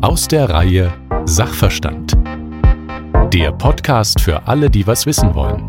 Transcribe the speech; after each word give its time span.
Aus 0.00 0.28
der 0.28 0.48
Reihe 0.48 0.90
Sachverstand. 1.26 2.16
Der 3.34 3.52
Podcast 3.52 4.20
für 4.20 4.46
alle, 4.48 4.70
die 4.70 4.86
was 4.86 5.04
wissen 5.04 5.34
wollen. 5.34 5.66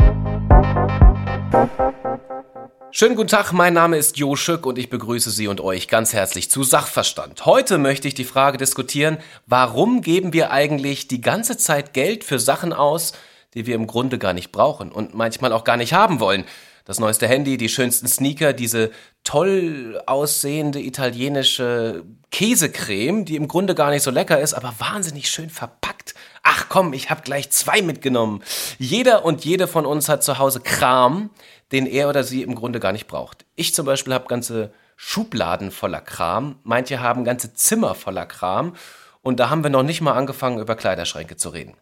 Schönen 2.91 3.15
guten 3.15 3.27
Tag, 3.27 3.51
mein 3.51 3.73
Name 3.73 3.97
ist 3.97 4.17
Jo 4.17 4.37
Schück 4.37 4.65
und 4.65 4.77
ich 4.77 4.89
begrüße 4.89 5.31
Sie 5.31 5.47
und 5.47 5.59
euch 5.59 5.89
ganz 5.89 6.13
herzlich 6.13 6.49
zu 6.49 6.63
Sachverstand. 6.63 7.45
Heute 7.45 7.77
möchte 7.77 8.07
ich 8.07 8.13
die 8.13 8.23
Frage 8.23 8.57
diskutieren, 8.57 9.17
warum 9.47 10.01
geben 10.01 10.31
wir 10.31 10.51
eigentlich 10.51 11.09
die 11.09 11.19
ganze 11.19 11.57
Zeit 11.57 11.93
Geld 11.93 12.23
für 12.23 12.39
Sachen 12.39 12.71
aus, 12.71 13.11
die 13.53 13.65
wir 13.65 13.75
im 13.75 13.87
Grunde 13.87 14.17
gar 14.17 14.33
nicht 14.33 14.51
brauchen 14.51 14.91
und 14.91 15.13
manchmal 15.13 15.53
auch 15.53 15.63
gar 15.63 15.77
nicht 15.77 15.93
haben 15.93 16.19
wollen. 16.19 16.45
Das 16.85 16.99
neueste 16.99 17.27
Handy, 17.27 17.57
die 17.57 17.69
schönsten 17.69 18.07
Sneaker, 18.07 18.53
diese 18.53 18.91
toll 19.23 20.01
aussehende 20.07 20.79
italienische 20.79 22.03
Käsecreme, 22.31 23.23
die 23.23 23.35
im 23.35 23.47
Grunde 23.47 23.75
gar 23.75 23.91
nicht 23.91 24.01
so 24.01 24.09
lecker 24.09 24.39
ist, 24.39 24.53
aber 24.53 24.73
wahnsinnig 24.79 25.29
schön 25.29 25.49
verpackt. 25.49 26.15
Ach 26.43 26.65
komm, 26.69 26.93
ich 26.93 27.09
habe 27.09 27.21
gleich 27.21 27.51
zwei 27.51 27.81
mitgenommen. 27.81 28.43
Jeder 28.79 29.25
und 29.25 29.45
jede 29.45 29.67
von 29.67 29.85
uns 29.85 30.09
hat 30.09 30.23
zu 30.23 30.39
Hause 30.39 30.59
Kram, 30.61 31.29
den 31.71 31.85
er 31.85 32.09
oder 32.09 32.23
sie 32.23 32.41
im 32.41 32.55
Grunde 32.55 32.79
gar 32.79 32.91
nicht 32.91 33.07
braucht. 33.07 33.45
Ich 33.55 33.75
zum 33.75 33.85
Beispiel 33.85 34.13
habe 34.13 34.27
ganze 34.27 34.73
Schubladen 34.95 35.71
voller 35.71 36.01
Kram, 36.01 36.59
manche 36.63 36.99
haben 36.99 37.23
ganze 37.23 37.53
Zimmer 37.53 37.95
voller 37.95 38.25
Kram 38.25 38.75
und 39.23 39.39
da 39.39 39.49
haben 39.49 39.63
wir 39.63 39.69
noch 39.69 39.83
nicht 39.83 40.01
mal 40.01 40.13
angefangen, 40.13 40.59
über 40.59 40.75
Kleiderschränke 40.75 41.37
zu 41.37 41.49
reden. 41.49 41.75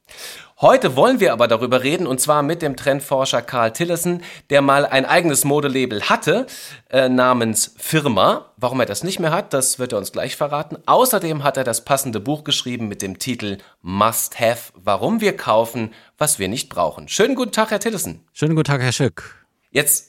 Heute 0.59 0.95
wollen 0.97 1.21
wir 1.21 1.31
aber 1.31 1.47
darüber 1.47 1.83
reden, 1.83 2.05
und 2.05 2.19
zwar 2.19 2.43
mit 2.43 2.61
dem 2.61 2.75
Trendforscher 2.75 3.41
Karl 3.41 3.71
Tillessen, 3.71 4.23
der 4.49 4.61
mal 4.61 4.85
ein 4.85 5.05
eigenes 5.05 5.45
Modelabel 5.45 6.01
hatte, 6.03 6.47
äh, 6.89 7.07
namens 7.07 7.73
Firma. 7.77 8.51
Warum 8.57 8.81
er 8.81 8.85
das 8.85 9.03
nicht 9.03 9.19
mehr 9.19 9.31
hat, 9.31 9.53
das 9.53 9.79
wird 9.79 9.93
er 9.93 9.99
uns 9.99 10.11
gleich 10.11 10.35
verraten. 10.35 10.77
Außerdem 10.85 11.43
hat 11.43 11.55
er 11.55 11.63
das 11.63 11.85
passende 11.85 12.19
Buch 12.19 12.43
geschrieben 12.43 12.89
mit 12.89 13.01
dem 13.01 13.19
Titel 13.19 13.59
Must 13.81 14.39
Have, 14.39 14.73
warum 14.75 15.21
wir 15.21 15.37
kaufen, 15.37 15.93
was 16.17 16.39
wir 16.39 16.49
nicht 16.49 16.67
brauchen. 16.67 17.07
Schönen 17.07 17.35
guten 17.35 17.53
Tag, 17.53 17.71
Herr 17.71 17.79
Tillessen. 17.79 18.25
Schönen 18.33 18.55
guten 18.55 18.67
Tag, 18.67 18.81
Herr 18.81 18.91
Schück. 18.91 19.47
Jetzt 19.71 20.08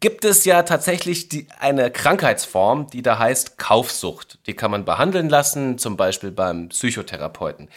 gibt 0.00 0.24
es 0.24 0.44
ja 0.44 0.62
tatsächlich 0.62 1.28
die, 1.28 1.46
eine 1.58 1.90
Krankheitsform, 1.90 2.88
die 2.88 3.02
da 3.02 3.18
heißt 3.18 3.58
Kaufsucht. 3.58 4.38
Die 4.46 4.54
kann 4.54 4.70
man 4.70 4.84
behandeln 4.84 5.28
lassen, 5.28 5.78
zum 5.78 5.96
Beispiel 5.96 6.30
beim 6.30 6.68
Psychotherapeuten. 6.68 7.68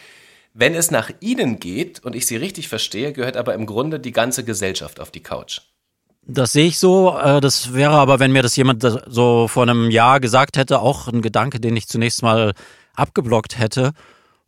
Wenn 0.53 0.73
es 0.73 0.91
nach 0.91 1.11
Ihnen 1.19 1.59
geht, 1.59 2.03
und 2.03 2.15
ich 2.15 2.25
Sie 2.27 2.37
richtig 2.37 2.69
verstehe, 2.69 3.11
gehört 3.11 3.37
aber 3.37 3.53
im 3.53 3.65
Grunde 3.65 3.99
die 3.99 4.13
ganze 4.13 4.43
Gesellschaft 4.45 4.99
auf 4.99 5.11
die 5.11 5.23
Couch. 5.23 5.61
Das 6.27 6.53
sehe 6.53 6.67
ich 6.67 6.79
so. 6.79 7.17
Äh, 7.17 7.41
das 7.41 7.73
wäre 7.73 7.93
aber, 7.93 8.19
wenn 8.19 8.31
mir 8.31 8.41
das 8.41 8.55
jemand 8.55 8.85
so 9.07 9.47
vor 9.47 9.63
einem 9.63 9.91
Jahr 9.91 10.19
gesagt 10.19 10.57
hätte, 10.57 10.79
auch 10.79 11.07
ein 11.07 11.21
Gedanke, 11.21 11.59
den 11.59 11.75
ich 11.75 11.87
zunächst 11.87 12.23
mal 12.23 12.53
abgeblockt 12.95 13.59
hätte. 13.59 13.91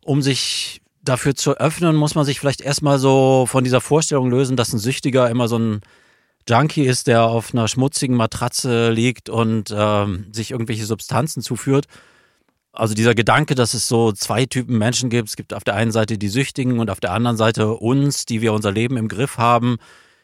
Um 0.02 0.22
sich 0.22 0.80
dafür 1.02 1.34
zu 1.34 1.56
öffnen, 1.58 1.94
muss 1.94 2.14
man 2.14 2.24
sich 2.24 2.40
vielleicht 2.40 2.60
erstmal 2.60 2.98
so 2.98 3.46
von 3.46 3.62
dieser 3.62 3.80
Vorstellung 3.80 4.30
lösen, 4.30 4.56
dass 4.56 4.72
ein 4.72 4.78
Süchtiger 4.78 5.28
immer 5.30 5.48
so 5.48 5.58
ein 5.58 5.80
Junkie 6.48 6.84
ist, 6.84 7.06
der 7.06 7.24
auf 7.24 7.52
einer 7.52 7.68
schmutzigen 7.68 8.16
Matratze 8.16 8.90
liegt 8.90 9.28
und 9.28 9.70
äh, 9.70 10.06
sich 10.32 10.50
irgendwelche 10.50 10.86
Substanzen 10.86 11.42
zuführt. 11.42 11.86
Also 12.72 12.94
dieser 12.94 13.14
Gedanke, 13.14 13.54
dass 13.54 13.74
es 13.74 13.88
so 13.88 14.12
zwei 14.12 14.46
Typen 14.46 14.78
Menschen 14.78 15.10
gibt. 15.10 15.28
Es 15.28 15.36
gibt 15.36 15.52
auf 15.52 15.64
der 15.64 15.74
einen 15.74 15.90
Seite 15.90 16.16
die 16.16 16.28
Süchtigen 16.28 16.78
und 16.78 16.90
auf 16.90 17.00
der 17.00 17.12
anderen 17.12 17.36
Seite 17.36 17.74
uns, 17.74 18.24
die 18.24 18.40
wir 18.40 18.52
unser 18.52 18.70
Leben 18.70 18.96
im 18.96 19.08
Griff 19.08 19.36
haben. 19.36 19.76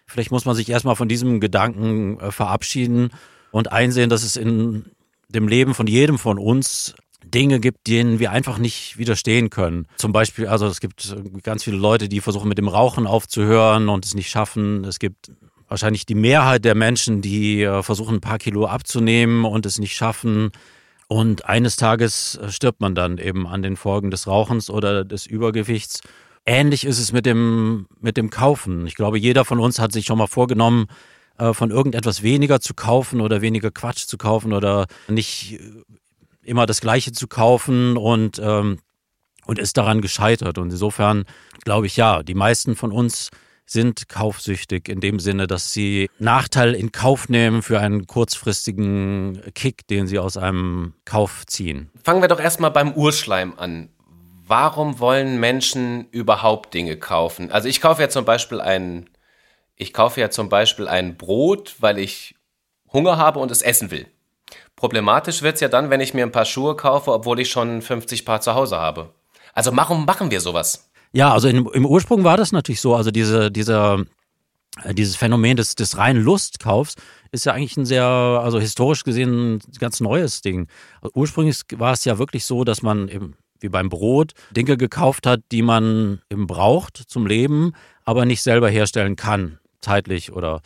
Vielleicht 0.07 0.31
muss 0.31 0.45
man 0.45 0.55
sich 0.55 0.69
erstmal 0.69 0.97
von 0.97 1.09
diesem 1.09 1.41
Gedanken 1.41 2.21
äh, 2.21 2.31
verabschieden 2.31 3.11
und 3.51 3.73
einsehen, 3.73 4.11
dass 4.11 4.23
es 4.23 4.37
in 4.37 4.87
dem 5.29 5.49
Leben 5.49 5.75
von 5.75 5.87
jedem 5.87 6.19
von 6.19 6.39
uns 6.39 6.95
Dinge 7.25 7.59
gibt, 7.59 7.87
denen 7.87 8.19
wir 8.19 8.31
einfach 8.31 8.59
nicht 8.59 8.99
widerstehen 8.99 9.51
können. 9.51 9.87
Zum 9.97 10.13
Beispiel, 10.13 10.47
also 10.47 10.67
es 10.67 10.81
gibt 10.81 11.17
ganz 11.43 11.65
viele 11.65 11.77
Leute, 11.77 12.09
die 12.09 12.21
versuchen 12.21 12.49
mit 12.49 12.59
dem 12.59 12.69
Rauchen 12.69 13.07
aufzuhören 13.07 13.89
und 13.89 14.05
es 14.05 14.15
nicht 14.15 14.31
schaffen. 14.31 14.85
Es 14.85 14.99
gibt 14.99 15.31
wahrscheinlich 15.75 16.07
die 16.07 16.15
Mehrheit 16.15 16.65
der 16.65 16.77
Menschen, 16.77 17.21
die 17.21 17.63
äh, 17.63 17.83
versuchen, 17.83 18.17
ein 18.17 18.21
paar 18.21 18.39
Kilo 18.39 18.67
abzunehmen 18.67 19.45
und 19.45 19.67
es 19.67 19.81
nicht 19.81 19.97
schaffen. 19.97 20.53
Und 21.09 21.47
eines 21.47 21.75
Tages 21.75 22.37
äh, 22.37 22.53
stirbt 22.53 22.81
man 22.81 22.95
dann 22.95 23.19
eben 23.19 23.49
an 23.49 23.63
den 23.63 23.75
Folgen 23.75 24.13
des 24.13 24.29
Rauchens 24.29 24.71
oder 24.71 25.05
des 25.05 25.27
Übergewichts. 25.27 26.01
Ähnlich 26.47 26.85
ist 26.85 27.01
es 27.01 27.11
mit 27.11 27.27
dem, 27.27 27.89
mit 28.01 28.17
dem 28.17 28.31
Kaufen. 28.31 28.87
Ich 28.87 28.95
glaube, 28.95 29.19
jeder 29.19 29.45
von 29.45 29.59
uns 29.59 29.81
hat 29.81 29.91
sich 29.91 30.07
schon 30.07 30.19
mal 30.19 30.29
vorgenommen, 30.29 30.87
äh, 31.39 31.53
von 31.53 31.73
irgendetwas 31.73 32.23
weniger 32.23 32.61
zu 32.61 32.75
kaufen 32.75 33.21
oder 33.21 33.43
weniger 33.43 33.73
Quatsch 33.73 34.07
zu 34.07 34.17
kaufen 34.17 34.53
oder 34.53 34.87
nicht 35.09 35.59
immer 36.43 36.67
das 36.67 36.81
Gleiche 36.83 37.11
zu 37.11 37.27
kaufen 37.27 37.97
und, 37.97 38.41
ähm, 38.41 38.79
und 39.45 39.59
ist 39.59 39.77
daran 39.77 40.03
gescheitert. 40.03 40.57
Und 40.57 40.71
insofern 40.71 41.25
glaube 41.65 41.89
ich, 41.89 41.97
ja, 41.97 42.23
die 42.23 42.35
meisten 42.35 42.77
von 42.77 42.93
uns 42.93 43.31
sind 43.67 44.09
kaufsüchtig 44.09 44.89
in 44.89 45.01
dem 45.01 45.19
Sinne, 45.19 45.47
dass 45.47 45.73
sie 45.73 46.09
Nachteil 46.19 46.75
in 46.75 46.93
Kauf 46.93 47.29
nehmen 47.29 47.63
für 47.63 47.81
einen 47.81 48.07
kurzfristigen 48.07 49.43
Kick, 49.55 49.87
den 49.89 50.07
sie 50.07 50.19
aus 50.19 50.37
einem 50.37 50.95
Kauf 51.05 51.47
ziehen. 51.47 51.91
Fangen 52.03 52.23
wir 52.23 52.29
doch 52.29 52.41
erstmal 52.41 52.71
beim 52.71 52.93
Urschleim 52.93 53.55
an. 53.57 53.89
Warum 54.47 54.99
wollen 54.99 55.41
Menschen 55.41 56.07
überhaupt 56.11 56.75
Dinge 56.75 56.99
kaufen? 56.99 57.51
Also 57.51 57.69
ich 57.69 57.81
kaufe 57.81 58.03
ja 58.03 58.11
zum 58.11 58.27
Beispiel 58.27 58.61
ein, 58.61 59.09
ich 59.77 59.95
kaufe 59.95 60.21
ja 60.21 60.29
zum 60.29 60.51
Beispiel 60.51 60.87
ein 60.87 61.17
Brot, 61.17 61.77
weil 61.81 61.99
ich 61.99 62.35
Hunger 62.93 63.17
habe 63.17 63.39
und 63.41 63.51
es 63.51 63.63
essen 63.63 63.91
will. 63.91 64.07
Problematisch 64.77 65.43
wird 65.43 65.55
es 65.55 65.61
ja 65.61 65.69
dann, 65.69 65.89
wenn 65.89 66.01
ich 66.01 66.13
mir 66.13 66.25
ein 66.25 66.33
paar 66.33 66.45
Schuhe 66.45 66.77
kaufe, 66.77 67.13
obwohl 67.13 67.41
ich 67.41 67.51
schon 67.51 67.81
50 67.81 68.27
Paar 68.27 68.41
zu 68.41 68.55
Hause 68.55 68.77
habe. 68.77 69.15
Also 69.55 69.75
warum 69.75 70.05
machen 70.05 70.31
wir 70.31 70.41
sowas? 70.41 70.91
Ja, 71.15 71.33
also 71.33 71.47
in, 71.47 71.65
im 71.65 71.87
Ursprung 71.87 72.25
war 72.25 72.37
das 72.37 72.51
natürlich 72.51 72.81
so. 72.81 72.95
Also 72.97 73.13
diese, 73.13 73.53
dieser, 73.53 74.05
äh, 74.83 74.93
dieses 74.95 75.15
Phänomen 75.15 75.57
des, 75.57 75.77
des 75.77 75.97
reinen 75.97 76.21
Lustkaufs 76.21 76.97
ist 77.31 77.47
ja 77.47 77.53
eigentlich 77.53 77.77
ein 77.77 77.87
sehr, 77.87 78.05
also 78.05 78.59
historisch 78.59 79.05
gesehen, 79.05 79.55
ein 79.55 79.61
ganz 79.79 80.01
neues 80.01 80.43
Ding. 80.43 80.67
Also 81.01 81.13
ursprünglich 81.15 81.61
war 81.77 81.93
es 81.93 82.05
ja 82.05 82.19
wirklich 82.19 82.45
so, 82.45 82.65
dass 82.65 82.83
man 82.83 83.09
eben 83.09 83.37
wie 83.61 83.69
beim 83.69 83.89
Brot 83.91 84.33
Dinge 84.51 84.77
gekauft 84.77 85.25
hat, 85.27 85.41
die 85.53 85.63
man 85.63 86.21
eben 86.31 86.49
braucht 86.49 86.97
zum 86.97 87.29
Leben, 87.29 87.75
aber 88.05 88.25
nicht 88.25 88.43
selber 88.43 88.69
herstellen 88.69 89.15
kann, 89.15 89.61
zeitlich 89.81 90.33
oder 90.33 90.63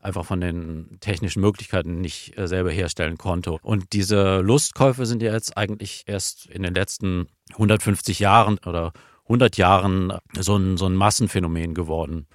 einfach 0.00 0.24
von 0.24 0.40
den 0.40 0.98
technischen 1.00 1.40
Möglichkeiten 1.40 2.00
nicht 2.00 2.38
äh, 2.38 2.46
selber 2.46 2.70
herstellen 2.70 3.18
konnte. 3.18 3.50
Und 3.62 3.92
diese 3.92 4.38
Lustkäufe 4.42 5.06
sind 5.06 5.22
ja 5.22 5.32
jetzt 5.32 5.56
eigentlich 5.56 6.04
erst 6.06 6.46
in 6.46 6.62
den 6.62 6.72
letzten 6.72 7.26
150 7.54 8.20
Jahren 8.20 8.58
oder 8.64 8.92
100 9.28 9.56
Jahren 9.56 10.12
so 10.38 10.56
ein, 10.56 10.76
so 10.76 10.86
ein 10.86 10.94
Massenphänomen 10.94 11.74
geworden. 11.74 12.26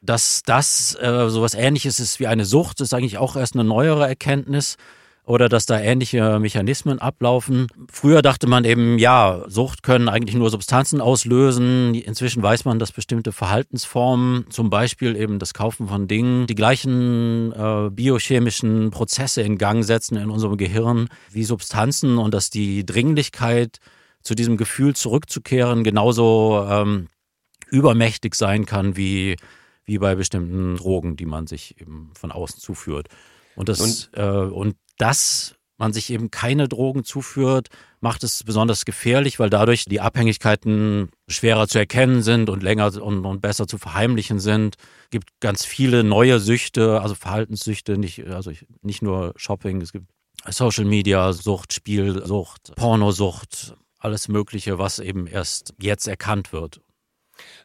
Dass 0.00 0.42
das 0.44 0.96
äh, 1.00 1.28
sowas 1.28 1.54
ähnliches 1.54 2.00
ist 2.00 2.18
wie 2.18 2.26
eine 2.26 2.44
Sucht, 2.44 2.80
ist 2.80 2.92
eigentlich 2.92 3.18
auch 3.18 3.36
erst 3.36 3.54
eine 3.54 3.64
neuere 3.64 4.08
Erkenntnis 4.08 4.76
oder 5.24 5.48
dass 5.48 5.66
da 5.66 5.78
ähnliche 5.78 6.40
Mechanismen 6.40 6.98
ablaufen. 6.98 7.68
Früher 7.90 8.22
dachte 8.22 8.48
man 8.48 8.64
eben, 8.64 8.98
ja, 8.98 9.44
Sucht 9.46 9.82
können 9.84 10.08
eigentlich 10.08 10.34
nur 10.34 10.50
Substanzen 10.50 11.00
auslösen. 11.00 11.94
Inzwischen 11.94 12.42
weiß 12.42 12.64
man, 12.64 12.80
dass 12.80 12.90
bestimmte 12.90 13.30
Verhaltensformen, 13.30 14.46
zum 14.50 14.68
Beispiel 14.68 15.14
eben 15.14 15.38
das 15.38 15.54
Kaufen 15.54 15.86
von 15.86 16.08
Dingen, 16.08 16.48
die 16.48 16.56
gleichen 16.56 17.52
äh, 17.52 17.90
biochemischen 17.90 18.90
Prozesse 18.90 19.42
in 19.42 19.58
Gang 19.58 19.84
setzen 19.84 20.16
in 20.16 20.30
unserem 20.30 20.56
Gehirn 20.56 21.08
wie 21.30 21.44
Substanzen 21.44 22.18
und 22.18 22.34
dass 22.34 22.50
die 22.50 22.84
Dringlichkeit 22.84 23.78
zu 24.22 24.34
diesem 24.34 24.56
Gefühl 24.56 24.94
zurückzukehren 24.94 25.84
genauso 25.84 26.66
ähm, 26.68 27.08
übermächtig 27.70 28.34
sein 28.34 28.66
kann 28.66 28.96
wie, 28.96 29.36
wie 29.84 29.98
bei 29.98 30.14
bestimmten 30.14 30.76
Drogen, 30.76 31.16
die 31.16 31.26
man 31.26 31.46
sich 31.46 31.80
eben 31.80 32.10
von 32.18 32.30
außen 32.30 32.60
zuführt. 32.60 33.08
Und 33.56 33.68
das, 33.68 33.80
und, 33.80 34.10
äh, 34.14 34.26
und 34.26 34.76
dass 34.98 35.56
man 35.78 35.92
sich 35.92 36.10
eben 36.10 36.30
keine 36.30 36.68
Drogen 36.68 37.02
zuführt, 37.02 37.68
macht 38.00 38.22
es 38.22 38.44
besonders 38.44 38.84
gefährlich, 38.84 39.40
weil 39.40 39.50
dadurch 39.50 39.84
die 39.84 40.00
Abhängigkeiten 40.00 41.10
schwerer 41.28 41.66
zu 41.66 41.78
erkennen 41.78 42.22
sind 42.22 42.50
und 42.50 42.62
länger 42.62 43.02
und, 43.02 43.24
und 43.24 43.40
besser 43.40 43.66
zu 43.66 43.78
verheimlichen 43.78 44.38
sind. 44.38 44.76
Es 45.04 45.10
gibt 45.10 45.30
ganz 45.40 45.64
viele 45.64 46.04
neue 46.04 46.38
Süchte, 46.38 47.00
also 47.00 47.14
Verhaltenssüchte, 47.14 47.98
nicht, 47.98 48.24
also 48.26 48.52
nicht 48.82 49.02
nur 49.02 49.32
Shopping, 49.36 49.80
es 49.80 49.92
gibt 49.92 50.06
Social 50.48 50.84
Media 50.84 51.32
Sucht, 51.32 51.72
Spielsucht, 51.72 52.74
Pornosucht, 52.76 53.74
alles 54.04 54.28
Mögliche, 54.28 54.78
was 54.78 54.98
eben 54.98 55.26
erst 55.26 55.74
jetzt 55.78 56.06
erkannt 56.06 56.52
wird. 56.52 56.80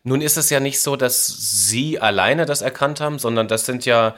Nun 0.03 0.21
ist 0.21 0.37
es 0.37 0.49
ja 0.49 0.59
nicht 0.59 0.79
so, 0.79 0.95
dass 0.95 1.27
Sie 1.27 1.99
alleine 1.99 2.45
das 2.45 2.61
erkannt 2.61 3.01
haben, 3.01 3.19
sondern 3.19 3.47
das 3.47 3.65
sind 3.65 3.85
ja, 3.85 4.15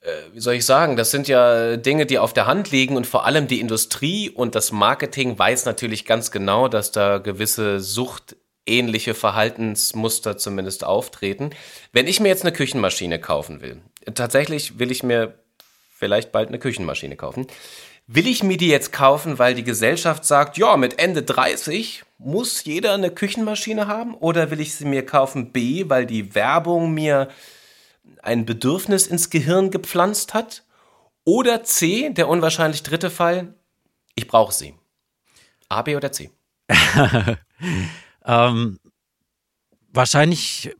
äh, 0.00 0.10
wie 0.32 0.40
soll 0.40 0.54
ich 0.54 0.64
sagen, 0.64 0.96
das 0.96 1.10
sind 1.10 1.28
ja 1.28 1.76
Dinge, 1.76 2.06
die 2.06 2.18
auf 2.18 2.32
der 2.32 2.46
Hand 2.46 2.70
liegen 2.70 2.96
und 2.96 3.06
vor 3.06 3.26
allem 3.26 3.48
die 3.48 3.60
Industrie 3.60 4.30
und 4.30 4.54
das 4.54 4.72
Marketing 4.72 5.38
weiß 5.38 5.64
natürlich 5.64 6.04
ganz 6.04 6.30
genau, 6.30 6.68
dass 6.68 6.92
da 6.92 7.18
gewisse 7.18 7.80
Sucht 7.80 8.36
ähnliche 8.66 9.14
Verhaltensmuster 9.14 10.36
zumindest 10.36 10.84
auftreten. 10.84 11.50
Wenn 11.92 12.06
ich 12.06 12.20
mir 12.20 12.28
jetzt 12.28 12.42
eine 12.42 12.52
Küchenmaschine 12.52 13.20
kaufen 13.20 13.60
will, 13.60 13.80
tatsächlich 14.14 14.78
will 14.78 14.90
ich 14.90 15.02
mir 15.02 15.34
vielleicht 15.96 16.32
bald 16.32 16.48
eine 16.48 16.58
Küchenmaschine 16.58 17.16
kaufen. 17.16 17.46
Will 18.08 18.28
ich 18.28 18.44
mir 18.44 18.56
die 18.56 18.68
jetzt 18.68 18.92
kaufen, 18.92 19.40
weil 19.40 19.56
die 19.56 19.64
Gesellschaft 19.64 20.24
sagt, 20.24 20.56
ja, 20.58 20.76
mit 20.76 21.00
Ende 21.00 21.24
30 21.24 22.04
muss 22.18 22.64
jeder 22.64 22.94
eine 22.94 23.10
Küchenmaschine 23.10 23.88
haben? 23.88 24.14
Oder 24.14 24.52
will 24.52 24.60
ich 24.60 24.76
sie 24.76 24.84
mir 24.84 25.04
kaufen 25.04 25.50
B, 25.50 25.88
weil 25.88 26.06
die 26.06 26.36
Werbung 26.36 26.94
mir 26.94 27.28
ein 28.22 28.46
Bedürfnis 28.46 29.08
ins 29.08 29.28
Gehirn 29.28 29.72
gepflanzt 29.72 30.34
hat? 30.34 30.64
Oder 31.24 31.64
C, 31.64 32.10
der 32.10 32.28
unwahrscheinlich 32.28 32.84
dritte 32.84 33.10
Fall, 33.10 33.54
ich 34.14 34.28
brauche 34.28 34.52
sie. 34.52 34.74
A, 35.68 35.82
B 35.82 35.96
oder 35.96 36.12
C? 36.12 36.30
ähm, 38.24 38.78
wahrscheinlich 39.92 40.76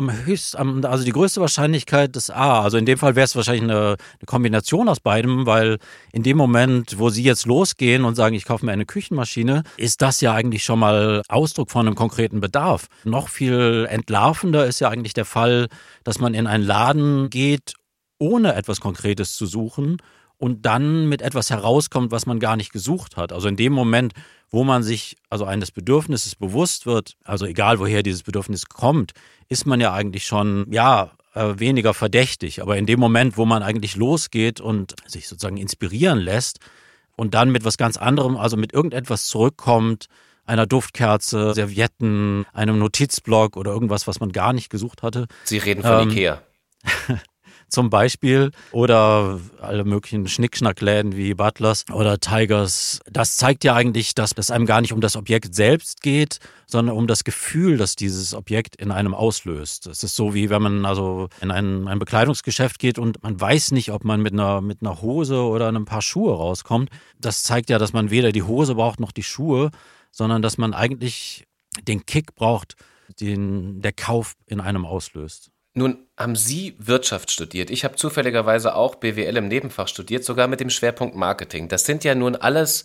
am 0.00 0.24
höchsten, 0.24 0.84
also 0.84 1.04
die 1.04 1.12
größte 1.12 1.40
Wahrscheinlichkeit 1.40 2.16
ist 2.16 2.30
A. 2.30 2.62
Also 2.62 2.78
in 2.78 2.86
dem 2.86 2.98
Fall 2.98 3.16
wäre 3.16 3.24
es 3.24 3.36
wahrscheinlich 3.36 3.64
eine, 3.64 3.74
eine, 3.74 4.26
Kombination 4.26 4.88
aus 4.88 4.98
beidem, 4.98 5.46
weil 5.46 5.78
in 6.12 6.22
dem 6.22 6.36
Moment, 6.36 6.98
wo 6.98 7.10
Sie 7.10 7.22
jetzt 7.22 7.46
losgehen 7.46 8.04
und 8.04 8.14
sagen, 8.14 8.34
ich 8.34 8.46
kaufe 8.46 8.64
mir 8.64 8.72
eine 8.72 8.86
Küchenmaschine, 8.86 9.62
ist 9.76 10.00
das 10.02 10.20
ja 10.22 10.32
eigentlich 10.32 10.64
schon 10.64 10.78
mal 10.78 11.22
Ausdruck 11.28 11.70
von 11.70 11.86
einem 11.86 11.96
konkreten 11.96 12.40
Bedarf. 12.40 12.86
Noch 13.04 13.28
viel 13.28 13.86
entlarvender 13.90 14.66
ist 14.66 14.80
ja 14.80 14.88
eigentlich 14.88 15.14
der 15.14 15.26
Fall, 15.26 15.68
dass 16.02 16.18
man 16.18 16.32
in 16.34 16.46
einen 16.46 16.64
Laden 16.64 17.28
geht, 17.28 17.74
ohne 18.18 18.54
etwas 18.54 18.80
Konkretes 18.80 19.34
zu 19.34 19.44
suchen 19.44 19.98
und 20.38 20.64
dann 20.64 21.08
mit 21.08 21.20
etwas 21.20 21.50
herauskommt, 21.50 22.10
was 22.10 22.24
man 22.24 22.40
gar 22.40 22.56
nicht 22.56 22.72
gesucht 22.72 23.18
hat. 23.18 23.32
Also 23.32 23.48
in 23.48 23.56
dem 23.56 23.74
Moment, 23.74 24.14
wo 24.50 24.64
man 24.64 24.82
sich 24.82 25.16
also 25.28 25.44
eines 25.44 25.70
Bedürfnisses 25.70 26.34
bewusst 26.34 26.86
wird, 26.86 27.16
also 27.24 27.46
egal 27.46 27.78
woher 27.78 28.02
dieses 28.02 28.22
Bedürfnis 28.22 28.66
kommt, 28.66 29.12
ist 29.48 29.66
man 29.66 29.80
ja 29.80 29.92
eigentlich 29.92 30.26
schon, 30.26 30.66
ja, 30.70 31.12
äh, 31.34 31.54
weniger 31.58 31.94
verdächtig. 31.94 32.62
Aber 32.62 32.76
in 32.76 32.86
dem 32.86 32.98
Moment, 32.98 33.36
wo 33.36 33.46
man 33.46 33.62
eigentlich 33.62 33.96
losgeht 33.96 34.60
und 34.60 34.94
sich 35.06 35.28
sozusagen 35.28 35.56
inspirieren 35.56 36.18
lässt 36.18 36.58
und 37.16 37.34
dann 37.34 37.50
mit 37.50 37.64
was 37.64 37.76
ganz 37.76 37.96
anderem, 37.96 38.36
also 38.36 38.56
mit 38.56 38.72
irgendetwas 38.72 39.26
zurückkommt, 39.26 40.06
einer 40.46 40.66
Duftkerze, 40.66 41.54
Servietten, 41.54 42.44
einem 42.52 42.78
Notizblock 42.78 43.56
oder 43.56 43.70
irgendwas, 43.72 44.08
was 44.08 44.18
man 44.18 44.32
gar 44.32 44.52
nicht 44.52 44.70
gesucht 44.70 45.02
hatte. 45.02 45.26
Sie 45.44 45.58
reden 45.58 45.82
von 45.82 46.02
ähm, 46.02 46.10
Ikea. 46.10 46.42
zum 47.70 47.90
Beispiel 47.90 48.50
oder 48.72 49.40
alle 49.60 49.84
möglichen 49.84 50.28
Schnickschnackläden 50.28 51.16
wie 51.16 51.34
Butlers 51.34 51.84
oder 51.92 52.18
Tigers. 52.18 53.00
Das 53.10 53.36
zeigt 53.36 53.64
ja 53.64 53.74
eigentlich, 53.74 54.14
dass 54.14 54.32
es 54.36 54.50
einem 54.50 54.66
gar 54.66 54.80
nicht 54.80 54.92
um 54.92 55.00
das 55.00 55.16
Objekt 55.16 55.54
selbst 55.54 56.02
geht, 56.02 56.38
sondern 56.66 56.96
um 56.96 57.06
das 57.06 57.24
Gefühl, 57.24 57.76
das 57.76 57.96
dieses 57.96 58.34
Objekt 58.34 58.76
in 58.76 58.92
einem 58.92 59.14
auslöst. 59.14 59.86
Es 59.86 60.02
ist 60.02 60.14
so 60.14 60.34
wie 60.34 60.50
wenn 60.50 60.62
man 60.62 60.84
also 60.84 61.28
in 61.40 61.50
ein, 61.50 61.88
ein 61.88 61.98
Bekleidungsgeschäft 61.98 62.78
geht 62.78 62.98
und 62.98 63.22
man 63.22 63.40
weiß 63.40 63.72
nicht, 63.72 63.92
ob 63.92 64.04
man 64.04 64.20
mit 64.22 64.32
einer, 64.32 64.60
mit 64.60 64.82
einer 64.82 65.00
Hose 65.02 65.42
oder 65.42 65.68
einem 65.68 65.84
Paar 65.84 66.02
Schuhe 66.02 66.34
rauskommt. 66.34 66.90
Das 67.18 67.42
zeigt 67.42 67.70
ja, 67.70 67.78
dass 67.78 67.92
man 67.92 68.10
weder 68.10 68.32
die 68.32 68.42
Hose 68.42 68.74
braucht 68.74 69.00
noch 69.00 69.12
die 69.12 69.22
Schuhe, 69.22 69.70
sondern 70.10 70.42
dass 70.42 70.58
man 70.58 70.74
eigentlich 70.74 71.46
den 71.86 72.06
Kick 72.06 72.34
braucht, 72.34 72.76
den 73.20 73.80
der 73.80 73.92
Kauf 73.92 74.34
in 74.46 74.60
einem 74.60 74.84
auslöst. 74.84 75.50
Nun 75.74 76.06
haben 76.20 76.36
Sie 76.36 76.76
Wirtschaft 76.78 77.30
studiert. 77.30 77.70
Ich 77.70 77.82
habe 77.82 77.96
zufälligerweise 77.96 78.74
auch 78.74 78.96
BWL 78.96 79.38
im 79.38 79.48
Nebenfach 79.48 79.88
studiert, 79.88 80.22
sogar 80.22 80.48
mit 80.48 80.60
dem 80.60 80.68
Schwerpunkt 80.68 81.16
Marketing. 81.16 81.68
Das 81.68 81.86
sind 81.86 82.04
ja 82.04 82.14
nun 82.14 82.36
alles 82.36 82.84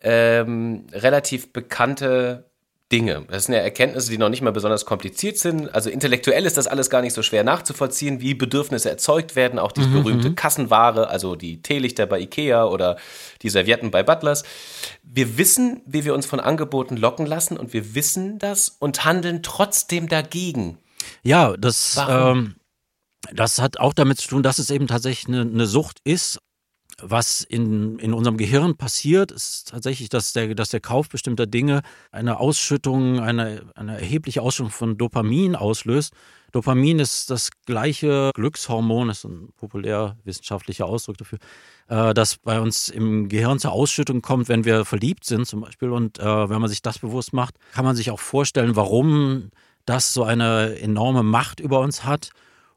ähm, 0.00 0.86
relativ 0.92 1.52
bekannte 1.52 2.50
Dinge. 2.90 3.26
Das 3.30 3.44
sind 3.44 3.54
ja 3.54 3.60
Erkenntnisse, 3.60 4.10
die 4.10 4.18
noch 4.18 4.28
nicht 4.30 4.40
mal 4.40 4.52
besonders 4.52 4.86
kompliziert 4.86 5.36
sind. 5.36 5.74
Also 5.74 5.90
intellektuell 5.90 6.46
ist 6.46 6.56
das 6.56 6.66
alles 6.66 6.88
gar 6.88 7.02
nicht 7.02 7.12
so 7.12 7.22
schwer 7.22 7.44
nachzuvollziehen, 7.44 8.20
wie 8.20 8.34
Bedürfnisse 8.34 8.88
erzeugt 8.88 9.36
werden. 9.36 9.58
Auch 9.58 9.72
diese 9.72 9.88
mhm. 9.88 10.02
berühmte 10.02 10.30
mhm. 10.30 10.34
Kassenware, 10.34 11.08
also 11.08 11.36
die 11.36 11.60
Teelichter 11.60 12.06
bei 12.06 12.20
Ikea 12.20 12.64
oder 12.64 12.96
die 13.42 13.50
Servietten 13.50 13.90
bei 13.90 14.02
Butlers. 14.02 14.42
Wir 15.02 15.36
wissen, 15.36 15.82
wie 15.84 16.04
wir 16.04 16.14
uns 16.14 16.24
von 16.24 16.40
Angeboten 16.40 16.96
locken 16.96 17.26
lassen 17.26 17.58
und 17.58 17.74
wir 17.74 17.94
wissen 17.94 18.38
das 18.38 18.68
und 18.78 19.04
handeln 19.04 19.42
trotzdem 19.42 20.08
dagegen. 20.08 20.78
Ja, 21.22 21.56
das, 21.56 22.00
ähm, 22.08 22.56
das 23.32 23.60
hat 23.60 23.78
auch 23.78 23.94
damit 23.94 24.18
zu 24.18 24.28
tun, 24.28 24.42
dass 24.42 24.58
es 24.58 24.70
eben 24.70 24.86
tatsächlich 24.86 25.28
eine, 25.28 25.42
eine 25.42 25.66
Sucht 25.66 25.98
ist. 26.04 26.38
Was 27.02 27.42
in, 27.42 27.98
in 27.98 28.14
unserem 28.14 28.36
Gehirn 28.36 28.76
passiert, 28.76 29.32
ist 29.32 29.70
tatsächlich, 29.70 30.10
dass 30.10 30.32
der, 30.32 30.54
dass 30.54 30.68
der 30.68 30.78
Kauf 30.78 31.08
bestimmter 31.08 31.44
Dinge 31.44 31.82
eine 32.12 32.38
Ausschüttung, 32.38 33.18
eine, 33.18 33.62
eine 33.74 33.98
erhebliche 33.98 34.42
Ausschüttung 34.42 34.70
von 34.70 34.96
Dopamin 34.96 35.56
auslöst. 35.56 36.12
Dopamin 36.52 37.00
ist 37.00 37.30
das 37.30 37.50
gleiche 37.66 38.30
Glückshormon, 38.34 39.10
ist 39.10 39.24
ein 39.24 39.48
populär 39.56 40.16
wissenschaftlicher 40.22 40.86
Ausdruck 40.86 41.18
dafür, 41.18 41.38
äh, 41.88 42.14
das 42.14 42.36
bei 42.36 42.60
uns 42.60 42.90
im 42.90 43.28
Gehirn 43.28 43.58
zur 43.58 43.72
Ausschüttung 43.72 44.22
kommt, 44.22 44.48
wenn 44.48 44.64
wir 44.64 44.84
verliebt 44.84 45.24
sind 45.24 45.48
zum 45.48 45.62
Beispiel. 45.62 45.90
Und 45.90 46.20
äh, 46.20 46.48
wenn 46.48 46.60
man 46.60 46.68
sich 46.68 46.80
das 46.80 47.00
bewusst 47.00 47.32
macht, 47.32 47.56
kann 47.72 47.84
man 47.84 47.96
sich 47.96 48.12
auch 48.12 48.20
vorstellen, 48.20 48.76
warum 48.76 49.50
das 49.86 50.14
so 50.14 50.24
eine 50.24 50.78
enorme 50.78 51.22
Macht 51.22 51.60
über 51.60 51.80
uns 51.80 52.04
hat 52.04 52.30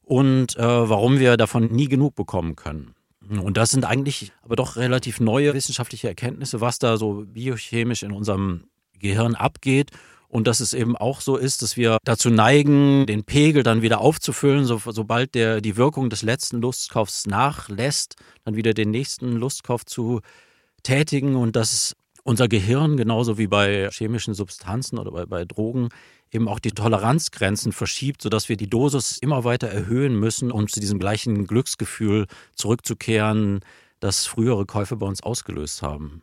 und 0.03 0.55
äh, 0.57 0.63
warum 0.63 1.19
wir 1.19 1.37
davon 1.37 1.67
nie 1.67 1.87
genug 1.87 2.15
bekommen 2.15 2.55
können. 2.55 2.93
Und 3.29 3.57
das 3.57 3.71
sind 3.71 3.83
eigentlich 3.83 4.31
aber 4.41 4.55
doch 4.55 4.77
relativ 4.77 5.19
neue 5.19 5.53
wissenschaftliche 5.53 6.07
Erkenntnisse, 6.07 6.61
was 6.61 6.79
da 6.79 6.97
so 6.97 7.25
biochemisch 7.27 8.03
in 8.03 8.13
unserem 8.13 8.65
Gehirn 8.99 9.35
abgeht. 9.35 9.91
Und 10.29 10.47
dass 10.47 10.59
es 10.59 10.73
eben 10.73 10.97
auch 10.97 11.21
so 11.21 11.37
ist, 11.37 11.61
dass 11.61 11.77
wir 11.77 11.99
dazu 12.03 12.29
neigen, 12.29 13.05
den 13.05 13.23
Pegel 13.23 13.63
dann 13.63 13.81
wieder 13.81 14.01
aufzufüllen, 14.01 14.65
so, 14.65 14.77
sobald 14.85 15.35
der, 15.35 15.61
die 15.61 15.77
Wirkung 15.77 16.09
des 16.09 16.21
letzten 16.21 16.59
Lustkaufs 16.61 17.27
nachlässt, 17.27 18.15
dann 18.43 18.55
wieder 18.55 18.73
den 18.73 18.91
nächsten 18.91 19.33
Lustkauf 19.33 19.85
zu 19.85 20.19
tätigen 20.83 21.35
und 21.35 21.55
dass 21.55 21.95
unser 22.27 22.49
Gehirn, 22.49 22.97
genauso 22.97 23.37
wie 23.37 23.47
bei 23.47 23.89
chemischen 23.91 24.33
Substanzen 24.33 24.99
oder 24.99 25.11
bei, 25.11 25.25
bei 25.25 25.45
Drogen, 25.45 25.89
eben 26.29 26.49
auch 26.49 26.59
die 26.59 26.71
Toleranzgrenzen 26.71 27.71
verschiebt, 27.71 28.21
sodass 28.21 28.49
wir 28.49 28.57
die 28.57 28.69
Dosis 28.69 29.17
immer 29.17 29.45
weiter 29.45 29.67
erhöhen 29.67 30.19
müssen, 30.19 30.51
um 30.51 30.67
zu 30.67 30.81
diesem 30.81 30.99
gleichen 30.99 31.47
Glücksgefühl 31.47 32.27
zurückzukehren, 32.53 33.61
das 34.01 34.25
frühere 34.25 34.65
Käufe 34.65 34.97
bei 34.97 35.05
uns 35.05 35.23
ausgelöst 35.23 35.81
haben. 35.81 36.21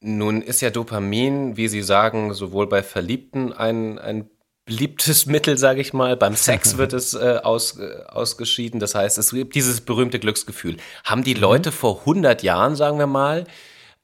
Nun 0.00 0.42
ist 0.42 0.60
ja 0.60 0.68
Dopamin, 0.68 1.56
wie 1.56 1.68
Sie 1.68 1.82
sagen, 1.82 2.34
sowohl 2.34 2.68
bei 2.68 2.82
Verliebten 2.82 3.54
ein, 3.54 3.98
ein 3.98 4.28
beliebtes 4.66 5.24
Mittel, 5.24 5.56
sage 5.56 5.80
ich 5.80 5.94
mal. 5.94 6.14
Beim 6.18 6.36
Sex 6.36 6.76
wird 6.76 6.92
es 6.92 7.14
äh, 7.14 7.40
aus, 7.42 7.78
äh, 7.78 8.02
ausgeschieden. 8.06 8.80
Das 8.80 8.94
heißt, 8.94 9.16
es 9.16 9.30
gibt 9.30 9.54
dieses 9.54 9.80
berühmte 9.80 10.18
Glücksgefühl. 10.18 10.76
Haben 11.04 11.24
die 11.24 11.34
mhm. 11.34 11.40
Leute 11.40 11.72
vor 11.72 12.00
100 12.00 12.42
Jahren, 12.42 12.76
sagen 12.76 12.98
wir 12.98 13.06
mal, 13.06 13.46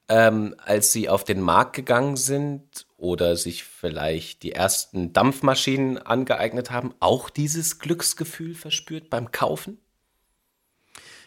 ähm, 0.09 0.55
als 0.57 0.91
sie 0.91 1.09
auf 1.09 1.23
den 1.23 1.41
Markt 1.41 1.75
gegangen 1.75 2.17
sind 2.17 2.87
oder 2.97 3.35
sich 3.35 3.63
vielleicht 3.63 4.43
die 4.43 4.51
ersten 4.51 5.13
Dampfmaschinen 5.13 5.97
angeeignet 5.97 6.71
haben, 6.71 6.93
auch 6.99 7.29
dieses 7.29 7.79
Glücksgefühl 7.79 8.55
verspürt 8.55 9.09
beim 9.09 9.31
Kaufen? 9.31 9.77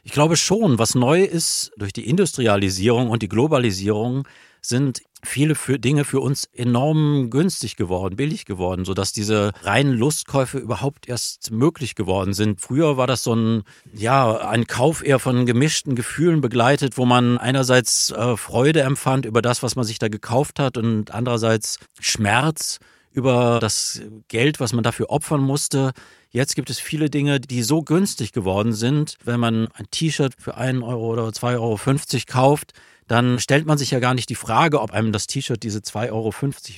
Ich 0.03 0.13
glaube 0.13 0.37
schon, 0.37 0.79
was 0.79 0.95
neu 0.95 1.23
ist 1.25 1.73
durch 1.77 1.93
die 1.93 2.09
Industrialisierung 2.09 3.11
und 3.11 3.23
die 3.23 3.29
Globalisierung, 3.29 4.29
sind 4.69 5.03
viele 5.23 5.55
für 5.55 5.79
Dinge 5.79 6.05
für 6.05 6.21
uns 6.21 6.45
enorm 6.53 7.31
günstig 7.31 7.77
geworden, 7.77 8.17
billig 8.17 8.45
geworden, 8.45 8.85
sodass 8.85 9.13
diese 9.13 9.53
reinen 9.63 9.93
Lustkäufe 9.93 10.59
überhaupt 10.59 11.09
erst 11.09 11.51
möglich 11.51 11.95
geworden 11.95 12.33
sind. 12.33 12.61
Früher 12.61 12.97
war 12.97 13.07
das 13.07 13.23
so 13.23 13.35
ein, 13.35 13.63
ja, 13.93 14.37
ein 14.49 14.67
Kauf 14.67 15.05
eher 15.05 15.19
von 15.19 15.47
gemischten 15.47 15.95
Gefühlen 15.95 16.41
begleitet, 16.41 16.97
wo 16.97 17.05
man 17.05 17.39
einerseits 17.39 18.11
äh, 18.13 18.37
Freude 18.37 18.83
empfand 18.83 19.27
über 19.27 19.43
das, 19.43 19.63
was 19.63 19.77
man 19.77 19.85
sich 19.85 19.99
da 19.99 20.09
gekauft 20.09 20.59
hat 20.59 20.77
und 20.77 21.11
andererseits 21.11 21.79
Schmerz 22.01 22.79
über 23.13 23.59
das 23.61 24.03
Geld, 24.29 24.61
was 24.61 24.75
man 24.75 24.85
dafür 24.85 25.11
opfern 25.11 25.41
musste. 25.41 25.93
Jetzt 26.31 26.55
gibt 26.55 26.69
es 26.69 26.79
viele 26.79 27.09
Dinge, 27.09 27.41
die 27.41 27.63
so 27.63 27.83
günstig 27.83 28.33
geworden 28.33 28.75
sind. 28.75 29.17
Wenn 29.25 29.41
man 29.41 29.69
ein 29.73 29.87
T-Shirt 29.91 30.35
für 30.39 30.57
einen 30.57 30.83
Euro 30.83 31.13
oder 31.13 31.29
2,50 31.29 31.55
Euro 31.59 31.79
kauft, 32.27 32.75
dann 33.07 33.39
stellt 33.39 33.67
man 33.67 33.79
sich 33.79 33.91
ja 33.91 34.01
gar 34.01 34.15
nicht 34.15 34.29
die 34.29 34.35
Frage, 34.35 34.81
ob 34.81 34.91
einem 34.91 35.13
das 35.13 35.27
T-Shirt 35.27 35.63
diese 35.63 35.79
2,50 35.79 36.13
Euro 36.13 36.33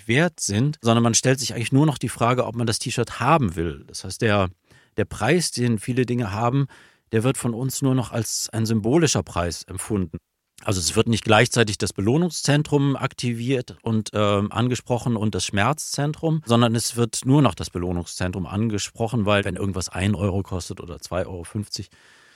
wert 0.06 0.40
sind, 0.40 0.78
sondern 0.82 1.02
man 1.02 1.14
stellt 1.14 1.40
sich 1.40 1.54
eigentlich 1.54 1.72
nur 1.72 1.86
noch 1.86 1.98
die 1.98 2.08
Frage, 2.08 2.46
ob 2.46 2.54
man 2.54 2.66
das 2.66 2.78
T-Shirt 2.78 3.20
haben 3.20 3.56
will. 3.56 3.84
Das 3.86 4.04
heißt, 4.04 4.20
der, 4.20 4.48
der 4.96 5.04
Preis, 5.06 5.50
den 5.50 5.78
viele 5.78 6.04
Dinge 6.04 6.32
haben, 6.32 6.66
der 7.12 7.24
wird 7.24 7.38
von 7.38 7.54
uns 7.54 7.80
nur 7.80 7.94
noch 7.94 8.12
als 8.12 8.50
ein 8.52 8.66
symbolischer 8.66 9.22
Preis 9.22 9.62
empfunden. 9.64 10.18
Also 10.64 10.80
es 10.80 10.96
wird 10.96 11.08
nicht 11.08 11.24
gleichzeitig 11.24 11.78
das 11.78 11.92
Belohnungszentrum 11.92 12.96
aktiviert 12.96 13.76
und 13.82 14.12
äh, 14.12 14.18
angesprochen 14.18 15.16
und 15.16 15.34
das 15.34 15.44
Schmerzzentrum, 15.44 16.42
sondern 16.44 16.74
es 16.74 16.96
wird 16.96 17.20
nur 17.24 17.42
noch 17.42 17.54
das 17.54 17.70
Belohnungszentrum 17.70 18.44
angesprochen, 18.44 19.24
weil 19.24 19.44
wenn 19.44 19.54
irgendwas 19.54 19.88
1 19.88 20.16
Euro 20.16 20.42
kostet 20.42 20.80
oder 20.80 20.96
2,50 20.96 21.26
Euro, 21.26 21.44